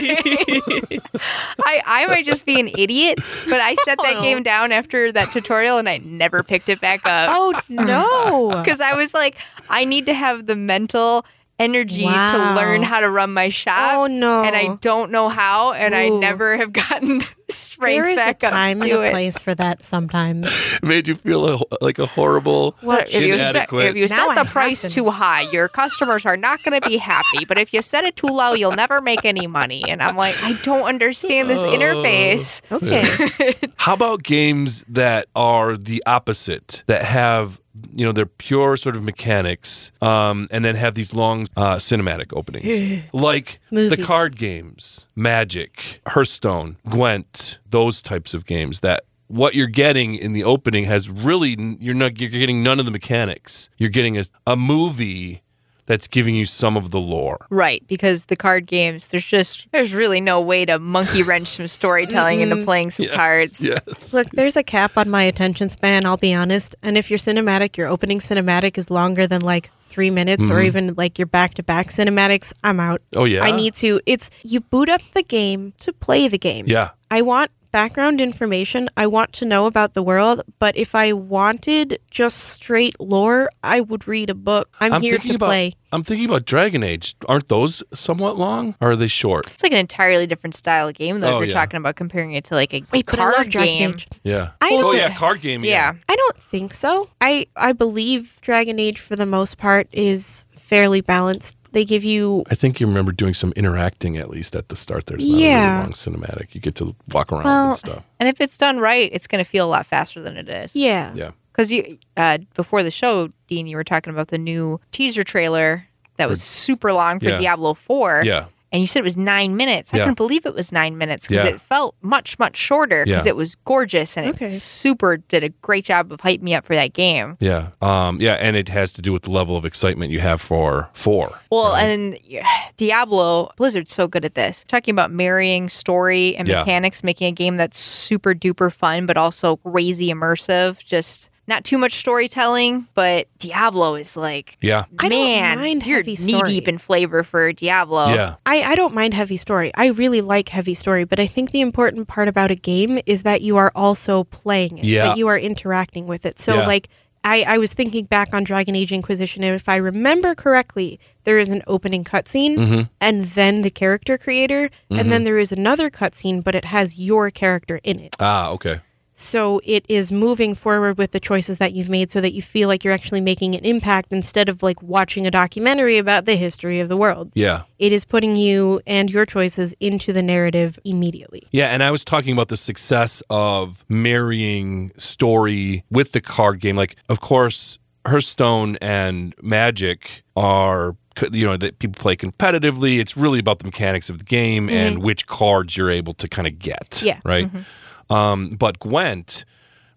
I, 1.65 1.81
I 1.87 2.07
might 2.09 2.25
just 2.25 2.47
be 2.47 2.59
an 2.59 2.67
idiot, 2.77 3.21
but 3.49 3.61
I 3.61 3.75
set 3.85 3.99
that 4.03 4.17
Oh. 4.17 4.23
game 4.23 4.43
down 4.43 4.73
after 4.73 5.13
that 5.13 5.31
tutorial, 5.33 5.79
and 5.79 5.89
I 5.89 5.99
never 5.99 6.43
picked 6.43 6.69
it 6.69 6.81
back 6.81 7.07
up. 7.07 7.31
Oh, 7.33 7.61
no. 7.69 8.61
because 8.61 8.81
I 8.81 8.95
was 8.95 9.15
like, 9.15 9.37
I 9.71 9.85
need 9.85 10.07
to 10.07 10.15
have 10.15 10.47
the 10.47 10.57
mental 10.57 11.25
energy 11.61 12.05
Wow. 12.07 12.33
to 12.33 12.61
learn 12.61 12.83
how 12.83 12.99
to 13.01 13.09
run 13.11 13.33
my 13.35 13.51
shop. 13.51 13.93
Oh, 14.01 14.07
no. 14.09 14.43
And 14.43 14.57
I 14.57 14.77
don't 14.81 15.13
know 15.13 15.29
how, 15.29 15.75
and 15.75 15.95
I 15.95 16.09
never 16.09 16.57
have 16.57 16.73
gotten 16.73 17.21
strength 17.51 18.03
There 18.03 18.09
is 18.09 18.19
a 18.19 18.25
back 18.25 18.45
up 18.45 18.53
time 18.53 18.81
to 18.81 18.85
and 18.91 18.93
a 18.95 19.03
it. 19.07 19.11
place 19.13 19.39
for 19.39 19.55
that 19.55 19.83
sometimes. 19.83 20.79
Made 20.83 21.09
you 21.09 21.15
feel 21.15 21.49
a, 21.49 21.59
like 21.81 21.99
a 21.99 22.07
horrible, 22.07 22.77
If 22.83 23.15
you, 23.15 23.39
set, 23.39 23.51
inadequate. 23.55 23.87
if 23.87 23.97
you 23.97 24.09
set 24.09 24.29
the 24.29 24.35
have 24.45 24.47
price 24.49 24.83
to 24.83 24.89
too 24.91 25.11
high, 25.11 25.43
your 25.51 25.69
customers 25.69 26.27
are 26.27 26.37
not 26.37 26.63
going 26.63 26.81
to 26.81 26.87
be 26.89 26.97
happy. 26.99 27.45
But 27.47 27.59
if 27.59 27.73
you 27.73 27.83
set 27.83 28.05
it 28.05 28.17
too 28.17 28.29
low, 28.29 28.55
you'll 28.55 28.73
never 28.73 29.01
make 29.01 29.25
any 29.25 29.47
money. 29.47 29.85
And 29.89 30.03
I'm 30.03 30.17
like, 30.17 30.35
I 30.43 30.59
don't 30.63 30.85
understand 30.85 31.49
this 31.49 31.61
interface. 31.61 32.63
Okay. 32.71 33.55
How 33.77 33.95
about 33.95 34.23
games 34.23 34.85
that 34.89 35.27
are 35.35 35.77
the 35.77 36.03
opposite, 36.07 36.83
that 36.87 37.05
have 37.05 37.61
you 37.95 38.05
know 38.05 38.11
they're 38.11 38.27
pure 38.27 38.77
sort 38.77 38.97
of 38.97 39.05
mechanics, 39.05 39.93
um, 40.03 40.49
and 40.51 40.65
then 40.65 40.75
have 40.75 40.95
these 40.95 41.15
long 41.15 41.47
uh, 41.57 41.77
cinematic 41.77 42.33
openings, 42.37 43.03
like 43.13 43.61
the 43.71 43.97
card 43.97 44.37
games, 44.37 45.07
Magic, 45.15 46.01
Hearthstone, 46.09 46.77
Gwent, 46.89 47.38
those 47.69 48.03
types 48.03 48.35
of 48.35 48.45
games 48.45 48.81
that. 48.81 49.05
What 49.31 49.55
you're 49.55 49.67
getting 49.67 50.15
in 50.15 50.33
the 50.33 50.43
opening 50.43 50.85
has 50.85 51.11
really 51.11 51.55
you're 51.81 51.95
not 51.95 52.19
you're 52.19 52.31
getting 52.31 52.63
none 52.63 52.81
of 52.81 52.87
the 52.87 52.91
mechanics. 52.91 53.69
You're 53.77 53.91
getting 53.91 54.17
a, 54.17 54.25
a 54.47 54.57
movie 54.57 55.43
that's 55.89 56.07
giving 56.07 56.37
you 56.37 56.45
some 56.45 56.77
of 56.77 56.93
the 56.93 57.01
lore. 57.01 57.47
Right, 57.51 57.85
because 57.87 58.27
the 58.27 58.37
card 58.37 58.67
games, 58.67 59.09
there's 59.09 59.27
just 59.27 59.71
there's 59.73 59.95
really 59.95 60.21
no 60.21 60.41
way 60.41 60.65
to 60.67 60.79
monkey 60.79 61.23
wrench 61.23 61.49
some 61.49 61.67
storytelling 61.67 62.41
into 62.41 62.57
mm-hmm. 62.57 62.65
playing 62.65 62.91
some 62.91 63.07
cards. 63.07 63.61
Yes. 63.61 64.15
Look, 64.15 64.29
there's 64.31 64.57
a 64.57 64.63
cap 64.63 64.97
on 64.97 65.09
my 65.09 65.23
attention 65.25 65.71
span, 65.71 66.05
I'll 66.05 66.19
be 66.19 66.35
honest. 66.35 66.77
And 66.83 66.97
if 66.97 67.11
your 67.11 67.19
cinematic, 67.19 67.77
your 67.77 67.89
opening 67.89 68.19
cinematic 68.19 68.77
is 68.79 68.91
longer 68.91 69.27
than 69.27 69.41
like 69.41 69.71
three 69.81 70.11
minutes 70.11 70.49
or 70.49 70.57
mm-hmm. 70.57 70.67
even 70.67 70.95
like 70.97 71.19
your 71.19 71.27
back 71.27 71.55
to 71.55 71.63
back 71.63 71.89
cinematics, 71.89 72.53
I'm 72.63 72.81
out. 72.81 73.01
Oh, 73.17 73.25
yeah? 73.25 73.43
I 73.43 73.51
need 73.51 73.75
to. 73.77 74.01
It's 74.05 74.31
you 74.45 74.61
boot 74.61 74.91
up 74.91 75.01
the 75.15 75.23
game 75.23 75.73
to 75.81 75.93
play 75.95 76.29
the 76.29 76.39
game. 76.39 76.67
Yeah. 76.69 76.91
I 77.11 77.23
want 77.23 77.51
background 77.71 78.21
information, 78.21 78.89
I 78.97 79.07
want 79.07 79.33
to 79.35 79.45
know 79.45 79.67
about 79.67 79.95
the 79.95 80.03
world, 80.03 80.43
but 80.59 80.77
if 80.77 80.95
I 80.95 81.13
wanted 81.13 81.99
just 82.11 82.39
straight 82.39 82.99
lore, 83.01 83.51
I 83.63 83.81
would 83.81 84.09
read 84.09 84.31
a 84.31 84.35
book. 84.35 84.75
I'm, 84.81 85.01
here 85.03 85.13
thinking 85.13 85.31
to 85.31 85.35
about 85.37 85.47
play. 85.47 85.73
I'm 85.93 86.03
thinking 86.03 86.27
about 86.27 86.45
Dragon 86.45 86.83
Age. 86.83 87.15
Aren't 87.27 87.49
those 87.49 87.83
somewhat 87.95 88.37
long, 88.37 88.75
or 88.81 88.93
are 88.93 88.97
they 88.97 89.07
short? 89.07 89.51
It's 89.53 89.63
like 89.63 89.73
an 89.73 89.79
entirely 89.79 90.27
different 90.27 90.55
style 90.55 90.89
of 90.89 90.95
game, 90.95 91.21
though. 91.21 91.35
Oh, 91.35 91.37
if 91.37 91.41
you're 91.41 91.49
yeah. 91.49 91.55
talking 91.55 91.79
about 91.79 91.97
comparing 91.97 92.33
it 92.33 92.45
to 92.45 92.55
like 92.55 92.75
a 92.75 92.85
Wait, 92.93 93.07
card 93.07 93.35
love 93.37 93.49
Dragon 93.49 93.79
game. 93.79 93.91
Age. 93.91 94.09
Yeah. 94.23 94.51
I 94.61 94.71
oh 94.73 94.83
don't- 94.83 94.97
yeah, 94.97 95.15
card 95.15 95.41
game. 95.41 95.65
Yeah. 95.65 95.95
I 96.09 96.17
don't 96.17 96.37
think 96.37 96.75
so. 96.75 97.09
I 97.21 97.47
I 97.57 97.73
believe 97.73 98.39
Dragon 98.43 98.79
Age 98.79 98.99
for 99.01 99.17
the 99.17 99.27
most 99.27 99.57
part 99.57 99.89
is 99.93 100.45
fairly 100.69 101.01
balanced. 101.01 101.57
They 101.73 101.85
give 101.85 102.05
you 102.05 102.45
I 102.51 102.55
think 102.55 102.81
you 102.81 102.87
remember 102.87 103.13
doing 103.13 103.35
some 103.35 103.53
interacting 103.57 104.17
at 104.17 104.29
least 104.31 104.55
at 104.55 104.69
the 104.69 104.77
start. 104.77 105.07
There's 105.07 105.27
not 105.27 105.37
a 105.39 105.41
Yeah. 105.41 105.71
really 105.73 105.83
long 105.85 105.93
cinematic. 105.93 106.55
You 106.55 106.61
get 106.61 106.75
to 106.77 106.95
walk 107.13 107.33
around 107.33 107.45
Well, 107.45 107.69
and 107.71 107.79
stuff. 107.79 108.05
And 108.21 108.29
if 108.29 108.41
it's 108.41 108.57
done 108.59 108.79
right, 108.79 109.09
it's 109.13 109.27
going 109.27 109.43
to 109.45 109.49
feel 109.51 109.67
a 109.67 109.71
lot 109.71 109.87
faster 109.87 110.21
than 110.23 110.37
it 110.37 110.49
is. 110.49 110.77
yeah. 110.77 111.13
Yeah. 111.15 111.31
Because 111.53 111.73
you, 111.73 111.99
uh, 112.17 112.39
before 112.55 112.83
the 112.85 112.91
show, 112.91 113.31
Dean, 113.49 113.67
you 113.67 113.77
were 113.77 113.83
talking 113.85 114.13
about 114.13 114.29
the 114.29 114.39
new 114.39 114.81
teaser 114.93 115.25
trailer 115.25 115.87
that 116.17 116.29
was 116.29 116.41
super 116.43 116.93
long 116.93 117.19
for 117.19 117.31
Yeah. 117.31 117.37
Diablo 117.37 117.75
4. 117.75 118.23
Yeah. 118.25 118.45
And 118.71 118.81
you 118.83 118.87
said 118.87 119.01
it 119.01 119.05
was 119.05 119.17
nine 119.17 119.57
minutes. 119.57 119.95
I 119.95 119.97
Yeah. 119.99 120.03
couldn't 120.05 120.17
believe 120.19 120.45
it 120.45 120.55
was 120.55 120.73
nine 120.73 120.99
minutes 120.99 121.27
because 121.27 121.45
Yeah. 121.45 121.51
it 121.55 121.61
felt 121.61 121.95
much, 122.03 122.39
much 122.39 122.57
shorter 122.57 123.05
because 123.07 123.25
Yeah. 123.25 123.31
it 123.31 123.37
was 123.37 123.55
gorgeous 123.65 124.17
and 124.17 124.27
Okay. 124.35 124.47
it 124.47 124.51
super 124.53 125.17
did 125.17 125.43
a 125.43 125.49
great 125.63 125.85
job 125.87 126.13
of 126.13 126.21
hyping 126.21 126.43
me 126.43 126.55
up 126.55 126.67
for 126.67 126.75
that 126.75 126.93
game. 126.93 127.37
Yeah. 127.41 127.69
Um, 127.81 128.21
yeah. 128.21 128.35
And 128.35 128.57
it 128.57 128.69
has 128.69 128.93
to 128.95 129.03
do 129.03 129.13
with 129.13 129.23
the 129.23 129.31
level 129.31 129.57
of 129.57 129.65
excitement 129.65 130.11
you 130.13 130.21
have 130.21 130.41
for 130.41 130.91
four. 130.93 131.41
Well, 131.51 131.75
and 131.75 132.19
Diablo, 132.77 133.51
Blizzard's 133.57 133.93
so 133.93 134.07
good 134.07 134.25
at 134.25 134.35
this. 134.35 134.65
Talking 134.69 134.93
about 134.93 135.11
marrying 135.11 135.69
story 135.69 136.37
and 136.37 136.47
Yeah. 136.47 136.59
mechanics, 136.61 137.03
making 137.03 137.29
a 137.29 137.33
game 137.33 137.57
that's 137.57 137.79
super 137.79 138.35
duper 138.35 138.73
fun, 138.73 139.07
but 139.07 139.17
also 139.17 139.57
crazy 139.57 140.09
immersive. 140.13 140.85
Just 140.85 141.31
not 141.49 141.65
too 141.65 141.79
much 141.79 141.95
storytelling, 141.95 142.87
but 142.95 143.27
Diablo 143.39 143.95
is 143.95 144.17
like, 144.17 144.57
Yeah. 144.61 144.85
I 144.99 145.09
don't 145.09 145.57
mind 145.59 145.87
you're 145.87 145.97
heavy 145.99 146.11
knee 146.13 146.17
story. 146.17 146.43
deep 146.45 146.69
in 146.69 146.79
flavor 146.79 147.25
for 147.25 147.53
Diablo. 147.53 148.09
Yeah. 148.15 148.35
I, 148.47 148.63
I 148.63 148.75
don't 148.77 148.95
mind 148.95 149.15
heavy 149.15 149.37
story. 149.39 149.73
I 149.75 149.87
really 149.87 150.21
like 150.21 150.51
heavy 150.51 150.75
story, 150.75 151.05
but 151.05 151.19
I 151.19 151.27
think 151.27 151.51
the 151.51 151.61
important 151.63 152.07
part 152.07 152.29
about 152.29 152.51
a 152.51 152.55
game 152.55 153.01
is 153.07 153.23
that 153.23 153.41
you 153.43 153.57
are 153.57 153.73
also 153.75 154.25
playing 154.25 154.79
it. 154.79 154.85
Yeah. 154.85 155.09
That 155.09 155.17
you 155.17 155.27
are 155.29 155.39
interacting 155.39 156.07
with 156.07 156.27
it. 156.27 156.39
So 156.39 156.55
Yeah. 156.57 156.67
like 156.67 156.89
I, 157.25 157.43
I 157.49 157.59
was 157.59 157.75
thinking 157.75 158.05
back 158.05 158.33
on 158.33 158.45
Dragon 158.45 158.77
Age 158.77 158.93
Inquisition, 158.93 159.43
and 159.43 159.55
if 159.57 159.69
I 159.69 159.75
remember 159.77 160.37
correctly, 160.37 161.01
there 161.25 161.37
is 161.39 161.49
an 161.49 161.63
opening 161.67 162.05
cutscene 162.05 162.57
Mm-hmm. 162.57 162.81
and 163.01 163.25
then 163.25 163.63
the 163.63 163.71
character 163.71 164.17
creator, 164.17 164.71
and 164.89 165.11
then 165.11 165.25
there 165.25 165.37
is 165.39 165.51
another 165.51 165.91
cutscene, 165.91 166.45
but 166.45 166.55
it 166.55 166.67
has 166.67 166.97
your 166.99 167.31
character 167.33 167.81
in 167.83 167.99
it. 167.99 168.15
Ah. 168.21 168.51
Okay. 168.51 168.81
So 169.21 169.61
it 169.65 169.85
is 169.89 170.13
moving 170.13 170.55
forward 170.55 170.97
with 170.97 171.11
the 171.11 171.19
choices 171.19 171.59
that 171.59 171.73
you've 171.73 171.89
made 171.89 172.13
so 172.13 172.21
that 172.21 172.33
you 172.35 172.41
feel 172.41 172.69
like 172.69 172.85
you're 172.85 172.95
actually 172.95 173.21
making 173.21 173.57
an 173.57 173.65
impact 173.65 174.13
instead 174.13 174.49
of 174.49 174.63
like 174.63 174.81
watching 174.81 175.27
a 175.27 175.31
documentary 175.33 175.99
about 175.99 176.25
the 176.25 176.37
history 176.37 176.79
of 176.79 176.89
the 176.89 176.97
world. 176.97 177.33
Yeah. 177.35 177.63
It 177.81 177.93
is 177.93 178.05
putting 178.05 178.37
you 178.37 178.81
and 178.87 179.11
your 179.11 179.27
choices 179.27 179.75
into 179.81 180.13
the 180.13 180.23
narrative 180.23 180.79
immediately. 180.85 181.43
Yeah, 181.51 181.67
and 181.67 181.83
I 181.83 181.91
was 181.91 182.05
talking 182.05 182.33
about 182.33 182.47
the 182.47 182.57
success 182.57 183.21
of 183.29 183.85
marrying 183.89 184.93
story 184.99 185.85
with 185.91 186.13
the 186.13 186.21
card 186.21 186.61
game. 186.61 186.77
Like, 186.77 186.95
of 187.09 187.19
course, 187.19 187.81
Hearthstone 188.07 188.77
and 188.81 189.35
Magic 189.43 190.23
are 190.37 190.95
you 191.33 191.45
know 191.45 191.57
that 191.57 191.81
people 191.81 192.01
play 192.01 192.15
competitively. 192.15 193.01
It's 193.01 193.17
really 193.17 193.41
about 193.41 193.59
the 193.59 193.65
mechanics 193.65 194.09
of 194.09 194.19
the 194.19 194.25
game 194.25 194.69
mm-hmm. 194.69 194.77
and 194.77 195.03
which 195.03 195.27
cards 195.27 195.77
you're 195.77 195.91
able 195.91 196.15
to 196.15 196.29
kind 196.29 196.47
of 196.47 196.61
get. 196.61 197.03
Yeah. 197.03 197.19
Right. 197.25 197.47
Mm-hmm. 197.47 197.63
Um, 198.11 198.51
but 198.51 198.79
Gwent 198.79 199.45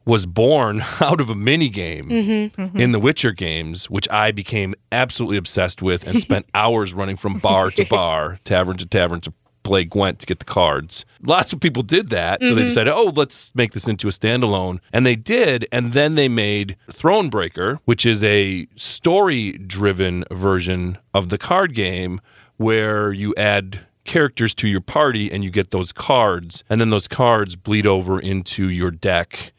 was 0.05 0.25
born 0.25 0.83
out 1.01 1.21
of 1.21 1.29
a 1.29 1.35
mini 1.35 1.69
game 1.69 2.09
mm-hmm. 2.09 2.61
Mm-hmm. 2.61 2.79
in 2.79 2.91
the 2.91 2.99
Witcher 2.99 3.31
games, 3.31 3.89
which 3.89 4.09
I 4.09 4.31
became 4.31 4.73
absolutely 4.91 5.37
obsessed 5.37 5.81
with 5.81 6.07
and 6.07 6.19
spent 6.19 6.45
hours 6.53 6.93
running 6.93 7.15
from 7.15 7.37
bar 7.39 7.71
to 7.71 7.85
bar, 7.85 8.39
tavern 8.43 8.77
to 8.77 8.85
tavern 8.85 9.21
to 9.21 9.33
play 9.63 9.85
Gwent 9.85 10.19
to 10.19 10.25
get 10.25 10.39
the 10.39 10.45
cards. 10.45 11.05
Lots 11.21 11.53
of 11.53 11.59
people 11.59 11.83
did 11.83 12.09
that. 12.09 12.41
So 12.41 12.49
they 12.49 12.61
mm-hmm. 12.61 12.67
decided, 12.67 12.93
oh, 12.93 13.11
let's 13.15 13.53
make 13.53 13.73
this 13.73 13.87
into 13.87 14.07
a 14.07 14.11
standalone. 14.11 14.79
And 14.91 15.05
they 15.05 15.15
did. 15.15 15.67
And 15.71 15.93
then 15.93 16.15
they 16.15 16.27
made 16.27 16.77
Thronebreaker, 16.89 17.79
which 17.85 18.05
is 18.05 18.23
a 18.23 18.67
story 18.75 19.53
driven 19.53 20.25
version 20.31 20.97
of 21.13 21.29
the 21.29 21.37
card 21.37 21.75
game 21.75 22.19
where 22.57 23.11
you 23.11 23.33
add 23.37 23.81
characters 24.11 24.53
to 24.55 24.67
your 24.67 24.81
party 24.81 25.31
and 25.31 25.41
you 25.43 25.49
get 25.49 25.71
those 25.71 25.93
cards. 25.93 26.65
And 26.69 26.81
then 26.81 26.89
those 26.89 27.07
cards 27.07 27.55
bleed 27.55 27.87
over 27.87 28.19
into 28.19 28.67
your 28.69 28.91
deck. 28.91 29.53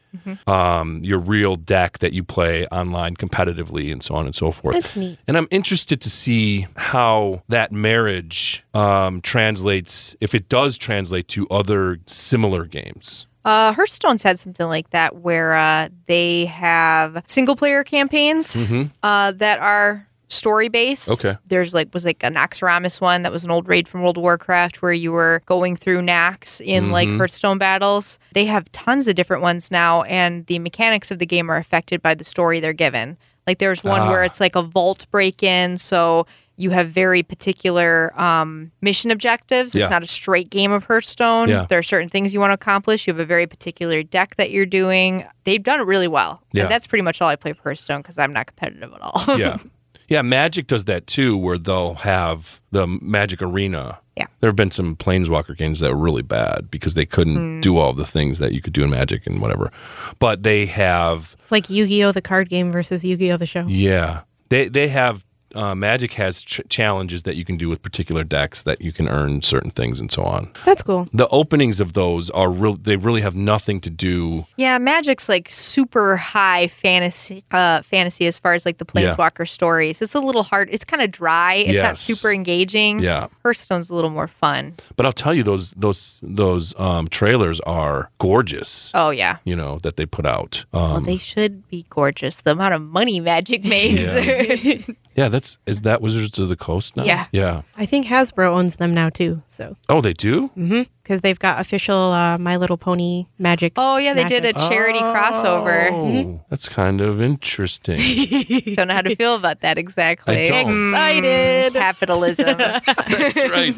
Um, 0.45 1.03
your 1.03 1.17
real 1.17 1.55
deck 1.55 1.97
that 1.97 2.13
you 2.13 2.23
play 2.23 2.67
online 2.67 3.15
competitively 3.15 3.91
and 3.91 4.03
so 4.03 4.13
on 4.13 4.27
and 4.27 4.35
so 4.35 4.51
forth. 4.51 4.75
That's 4.75 4.95
neat. 4.95 5.17
And 5.27 5.35
I'm 5.35 5.47
interested 5.49 6.01
to 6.01 6.09
see 6.09 6.67
how 6.77 7.41
that 7.49 7.71
marriage 7.71 8.63
um, 8.75 9.21
translates, 9.21 10.15
if 10.21 10.35
it 10.35 10.49
does 10.49 10.77
translate 10.77 11.27
to 11.29 11.47
other 11.47 11.97
similar 12.05 12.65
games. 12.65 13.25
Uh, 13.43 13.73
Hearthstone's 13.73 14.21
had 14.21 14.37
something 14.37 14.67
like 14.67 14.91
that 14.91 15.15
where 15.15 15.55
uh, 15.55 15.89
they 16.05 16.45
have 16.45 17.23
single 17.25 17.55
player 17.55 17.83
campaigns 17.83 18.55
uh, 19.01 19.31
that 19.31 19.57
are 19.59 20.07
story 20.33 20.67
based. 20.69 21.09
Okay. 21.11 21.37
There's 21.45 21.73
like 21.73 21.93
was 21.93 22.05
like 22.05 22.23
a 22.23 22.29
Naxxramas 22.29 22.99
one 22.99 23.23
that 23.23 23.31
was 23.31 23.43
an 23.43 23.51
old 23.51 23.67
raid 23.67 23.87
from 23.87 24.01
World 24.01 24.17
of 24.17 24.23
Warcraft 24.23 24.81
where 24.81 24.93
you 24.93 25.11
were 25.11 25.41
going 25.45 25.75
through 25.75 26.01
Nax 26.01 26.59
in 26.59 26.91
like 26.91 27.09
Hearthstone 27.09 27.57
battles. 27.57 28.19
They 28.33 28.45
have 28.45 28.71
tons 28.71 29.07
of 29.07 29.15
different 29.15 29.41
ones 29.41 29.71
now, 29.71 30.03
and 30.03 30.45
the 30.47 30.59
mechanics 30.59 31.11
of 31.11 31.19
the 31.19 31.25
game 31.25 31.49
are 31.49 31.57
affected 31.57 32.01
by 32.01 32.15
the 32.15 32.23
story 32.23 32.59
they're 32.59 32.73
given. 32.73 33.17
Like 33.47 33.57
there's 33.59 33.83
one 33.83 34.07
where 34.09 34.23
it's 34.23 34.39
like 34.39 34.55
a 34.55 34.61
vault 34.61 35.05
break 35.11 35.43
in, 35.43 35.77
so 35.77 36.25
you 36.55 36.69
have 36.69 36.87
very 36.89 37.23
particular 37.23 38.13
um, 38.19 38.71
mission 38.79 39.09
objectives. 39.09 39.73
It's 39.75 39.81
Yeah. 39.85 39.89
not 39.89 40.03
a 40.03 40.07
straight 40.07 40.49
game 40.51 40.71
of 40.71 40.83
Hearthstone. 40.85 41.49
Yeah. 41.49 41.65
There 41.67 41.79
are 41.79 41.83
certain 41.83 42.09
things 42.09 42.31
you 42.33 42.39
want 42.39 42.51
to 42.51 42.53
accomplish. 42.53 43.07
You 43.07 43.13
have 43.13 43.19
a 43.19 43.25
very 43.25 43.47
particular 43.47 44.03
deck 44.03 44.35
that 44.35 44.51
you're 44.51 44.67
doing. 44.67 45.25
They've 45.45 45.61
done 45.63 45.79
it 45.79 45.87
really 45.87 46.07
well. 46.07 46.41
Yeah. 46.53 46.63
And 46.63 46.71
that's 46.71 46.85
pretty 46.85 47.01
much 47.01 47.21
all 47.21 47.27
I 47.27 47.35
play 47.35 47.53
for 47.53 47.63
Hearthstone 47.63 48.01
because 48.01 48.19
I'm 48.19 48.31
not 48.31 48.45
competitive 48.45 48.93
at 48.93 49.01
all. 49.01 49.37
Yeah. 49.39 49.57
yeah, 50.07 50.21
Magic 50.21 50.67
does 50.67 50.85
that 50.85 51.07
too, 51.07 51.37
where 51.37 51.57
they'll 51.57 51.95
have 51.95 52.61
the 52.71 52.87
Magic 52.87 53.41
Arena. 53.41 53.99
Yeah. 54.17 54.27
There 54.39 54.49
have 54.49 54.55
been 54.55 54.71
some 54.71 54.95
Planeswalker 54.95 55.57
games 55.57 55.79
that 55.79 55.91
were 55.91 55.97
really 55.97 56.21
bad 56.21 56.69
because 56.69 56.93
they 56.93 57.05
couldn't 57.05 57.35
hmm. 57.35 57.61
do 57.61 57.77
all 57.77 57.93
the 57.93 58.05
things 58.05 58.37
that 58.39 58.53
you 58.53 58.61
could 58.61 58.73
do 58.73 58.83
in 58.83 58.91
Magic 58.91 59.25
and 59.25 59.41
whatever. 59.41 59.71
But 60.19 60.43
they 60.43 60.67
have 60.67 61.35
It's 61.39 61.51
like 61.51 61.69
Yu 61.69 61.87
Gi 61.87 62.03
Oh! 62.03 62.11
the 62.11 62.21
card 62.21 62.49
game 62.49 62.71
versus 62.71 63.03
Yu 63.03 63.17
Gi 63.17 63.31
Oh! 63.31 63.37
the 63.37 63.45
show. 63.45 63.65
Yeah, 63.67 64.21
they 64.49 64.67
they 64.67 64.89
have 64.89 65.25
uh, 65.55 65.75
Magic 65.75 66.13
has 66.13 66.41
ch- 66.43 66.61
challenges 66.69 67.23
that 67.23 67.35
you 67.35 67.45
can 67.45 67.57
do 67.57 67.69
with 67.69 67.81
particular 67.81 68.23
decks 68.23 68.63
that 68.63 68.81
you 68.81 68.91
can 68.91 69.07
earn 69.07 69.41
certain 69.41 69.71
things 69.71 69.99
and 69.99 70.11
so 70.11 70.23
on. 70.23 70.51
That's 70.65 70.83
cool. 70.83 71.07
The 71.13 71.27
openings 71.29 71.79
of 71.79 71.93
those 71.93 72.29
are 72.31 72.49
real. 72.49 72.75
They 72.75 72.95
really 72.95 73.21
have 73.21 73.35
nothing 73.35 73.79
to 73.81 73.89
do. 73.89 74.45
yeah, 74.57 74.77
Magic's 74.77 75.27
like 75.29 75.49
super 75.49 76.17
high 76.17 76.67
fantasy 76.67 77.43
uh, 77.51 77.81
fantasy 77.81 78.25
as 78.27 78.39
far 78.39 78.53
as 78.53 78.65
like 78.65 78.77
the 78.77 78.85
Yeah. 78.93 79.13
Planeswalker 79.15 79.47
stories. 79.47 80.01
It's 80.01 80.15
a 80.15 80.19
little 80.19 80.43
hard. 80.43 80.69
It's 80.71 80.83
kind 80.85 81.01
of 81.01 81.11
dry. 81.11 81.55
It's 81.55 81.81
not 81.81 81.97
super 81.97 82.31
engaging. 82.31 82.99
Yeah. 82.99 83.27
Hearthstone's 83.43 83.89
a 83.89 83.95
little 83.95 84.09
more 84.09 84.27
fun. 84.27 84.75
But 84.95 85.05
I'll 85.05 85.11
tell 85.11 85.33
you, 85.33 85.43
those 85.43 85.71
those 85.71 86.19
those 86.23 86.73
um, 86.79 87.07
trailers 87.07 87.59
are 87.61 88.09
gorgeous. 88.17 88.91
Oh 88.93 89.09
yeah. 89.09 89.37
You 89.43 89.55
know 89.55 89.77
that 89.83 89.97
they 89.97 90.05
put 90.05 90.25
out. 90.25 90.65
Um, 90.73 90.81
Well, 90.91 91.01
they 91.01 91.17
should 91.17 91.67
be 91.69 91.85
gorgeous. 91.89 92.41
The 92.41 92.51
amount 92.51 92.73
of 92.73 92.81
money 92.81 93.19
Magic 93.19 93.63
makes. 93.63 94.03
yeah, 94.13 94.77
that's 95.15 95.57
is 95.65 95.81
that 95.81 96.01
Wizards 96.01 96.39
of 96.39 96.49
the 96.49 96.55
Coast 96.55 96.95
now. 96.97 97.03
Yeah. 97.03 97.27
yeah. 97.31 97.61
I 97.77 97.85
think 97.85 98.07
Hasbro 98.07 98.47
owns 98.49 98.77
them 98.77 98.93
now 98.93 99.09
too. 99.09 99.41
So 99.47 99.77
Oh, 99.89 100.01
they 100.01 100.13
do. 100.13 100.49
Mhm. 100.57 100.87
because 101.03 101.21
they've 101.21 101.37
got 101.39 101.59
official 101.59 102.13
uh, 102.13 102.37
My 102.37 102.55
Little 102.57 102.77
Pony 102.77 103.25
magic. 103.37 103.73
oh 103.77 103.97
yeah, 103.97 104.13
they 104.13 104.23
did 104.23 104.45
a 104.45 104.53
mashup. 104.53 104.69
charity 104.69 104.99
crossover. 104.99 105.89
Oh, 105.91 106.41
that's 106.49 106.67
kind 106.69 107.01
of 107.01 107.21
interesting. 107.21 107.99
Don't 108.75 108.87
know 108.87 108.93
how 108.95 109.01
to 109.01 109.15
feel 109.15 109.35
about 109.35 109.59
that 109.61 109.77
exactly. 109.77 110.47
I 110.47 110.49
don't. 110.63 110.69
Excited. 110.71 111.73
Capitalism. 111.73 112.57
That's 112.57 113.49
right. 113.51 113.75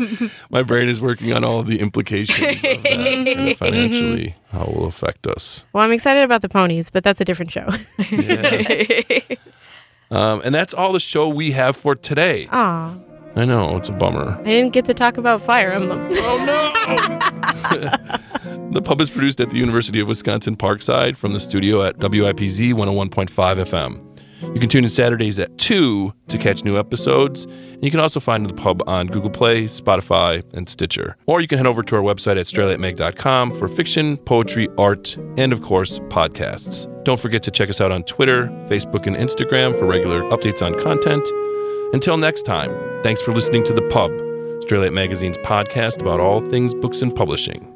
My 0.49 0.63
brain 0.63 0.87
is 0.89 1.01
working 1.01 1.33
on 1.33 1.43
all 1.43 1.59
of 1.59 1.67
the 1.67 1.79
implications 1.79 2.63
of 2.63 2.83
that 2.83 2.85
and 2.85 3.57
financially 3.65 4.35
how 4.51 4.63
it 4.63 4.73
will 4.75 4.85
affect 4.87 5.27
us. 5.27 5.65
Well, 5.73 5.83
I'm 5.83 5.91
excited 5.91 6.23
about 6.23 6.41
the 6.41 6.49
ponies, 6.49 6.89
but 6.89 7.03
that's 7.03 7.19
a 7.19 7.25
different 7.25 7.51
show. 7.51 7.67
Yes. 8.11 9.21
Um, 10.11 10.41
and 10.43 10.53
that's 10.53 10.73
all 10.73 10.93
the 10.93 10.99
show 10.99 11.27
we 11.27 11.51
have 11.51 11.75
for 11.75 11.95
today. 11.95 12.47
Aw, 12.51 12.95
I 13.35 13.45
know 13.45 13.75
it's 13.77 13.89
a 13.89 13.91
bummer. 13.91 14.37
I 14.39 14.43
didn't 14.43 14.73
get 14.73 14.85
to 14.85 14.93
talk 14.93 15.17
about 15.17 15.41
Fire 15.41 15.71
Emblem. 15.71 16.07
Oh 16.11 16.45
no! 16.45 16.71
the 18.71 18.81
pub 18.81 19.01
is 19.01 19.09
produced 19.09 19.41
at 19.41 19.49
the 19.49 19.57
University 19.57 19.99
of 19.99 20.07
Wisconsin 20.07 20.55
Parkside 20.55 21.17
from 21.17 21.33
the 21.33 21.39
studio 21.39 21.83
at 21.83 21.97
WIPZ 21.97 22.73
101.5 22.73 23.29
FM. 23.29 24.04
You 24.41 24.59
can 24.59 24.69
tune 24.69 24.83
in 24.83 24.89
Saturdays 24.89 25.39
at 25.39 25.57
2 25.57 26.13
to 26.27 26.37
catch 26.37 26.63
new 26.63 26.77
episodes. 26.77 27.45
And 27.45 27.83
you 27.83 27.91
can 27.91 27.99
also 27.99 28.19
find 28.19 28.45
the 28.45 28.53
pub 28.53 28.81
on 28.87 29.07
Google 29.07 29.29
Play, 29.29 29.65
Spotify, 29.65 30.43
and 30.53 30.67
Stitcher. 30.69 31.17
Or 31.25 31.41
you 31.41 31.47
can 31.47 31.57
head 31.57 31.67
over 31.67 31.83
to 31.83 31.95
our 31.95 32.01
website 32.01 32.39
at 32.39 32.45
straylightmag.com 32.45 33.55
for 33.55 33.67
fiction, 33.67 34.17
poetry, 34.17 34.67
art, 34.77 35.17
and 35.37 35.53
of 35.53 35.61
course, 35.61 35.99
podcasts. 35.99 36.91
Don't 37.03 37.19
forget 37.19 37.43
to 37.43 37.51
check 37.51 37.69
us 37.69 37.81
out 37.81 37.91
on 37.91 38.03
Twitter, 38.03 38.47
Facebook, 38.67 39.07
and 39.07 39.15
Instagram 39.15 39.77
for 39.77 39.85
regular 39.85 40.23
updates 40.23 40.65
on 40.65 40.77
content. 40.81 41.27
Until 41.93 42.17
next 42.17 42.43
time, 42.43 42.71
thanks 43.03 43.21
for 43.21 43.31
listening 43.31 43.63
to 43.65 43.73
The 43.73 43.83
Pub, 43.89 44.11
Straylight 44.65 44.93
Magazine's 44.93 45.37
podcast 45.39 46.01
about 46.01 46.19
all 46.19 46.41
things 46.41 46.73
books 46.73 47.01
and 47.01 47.15
publishing. 47.15 47.74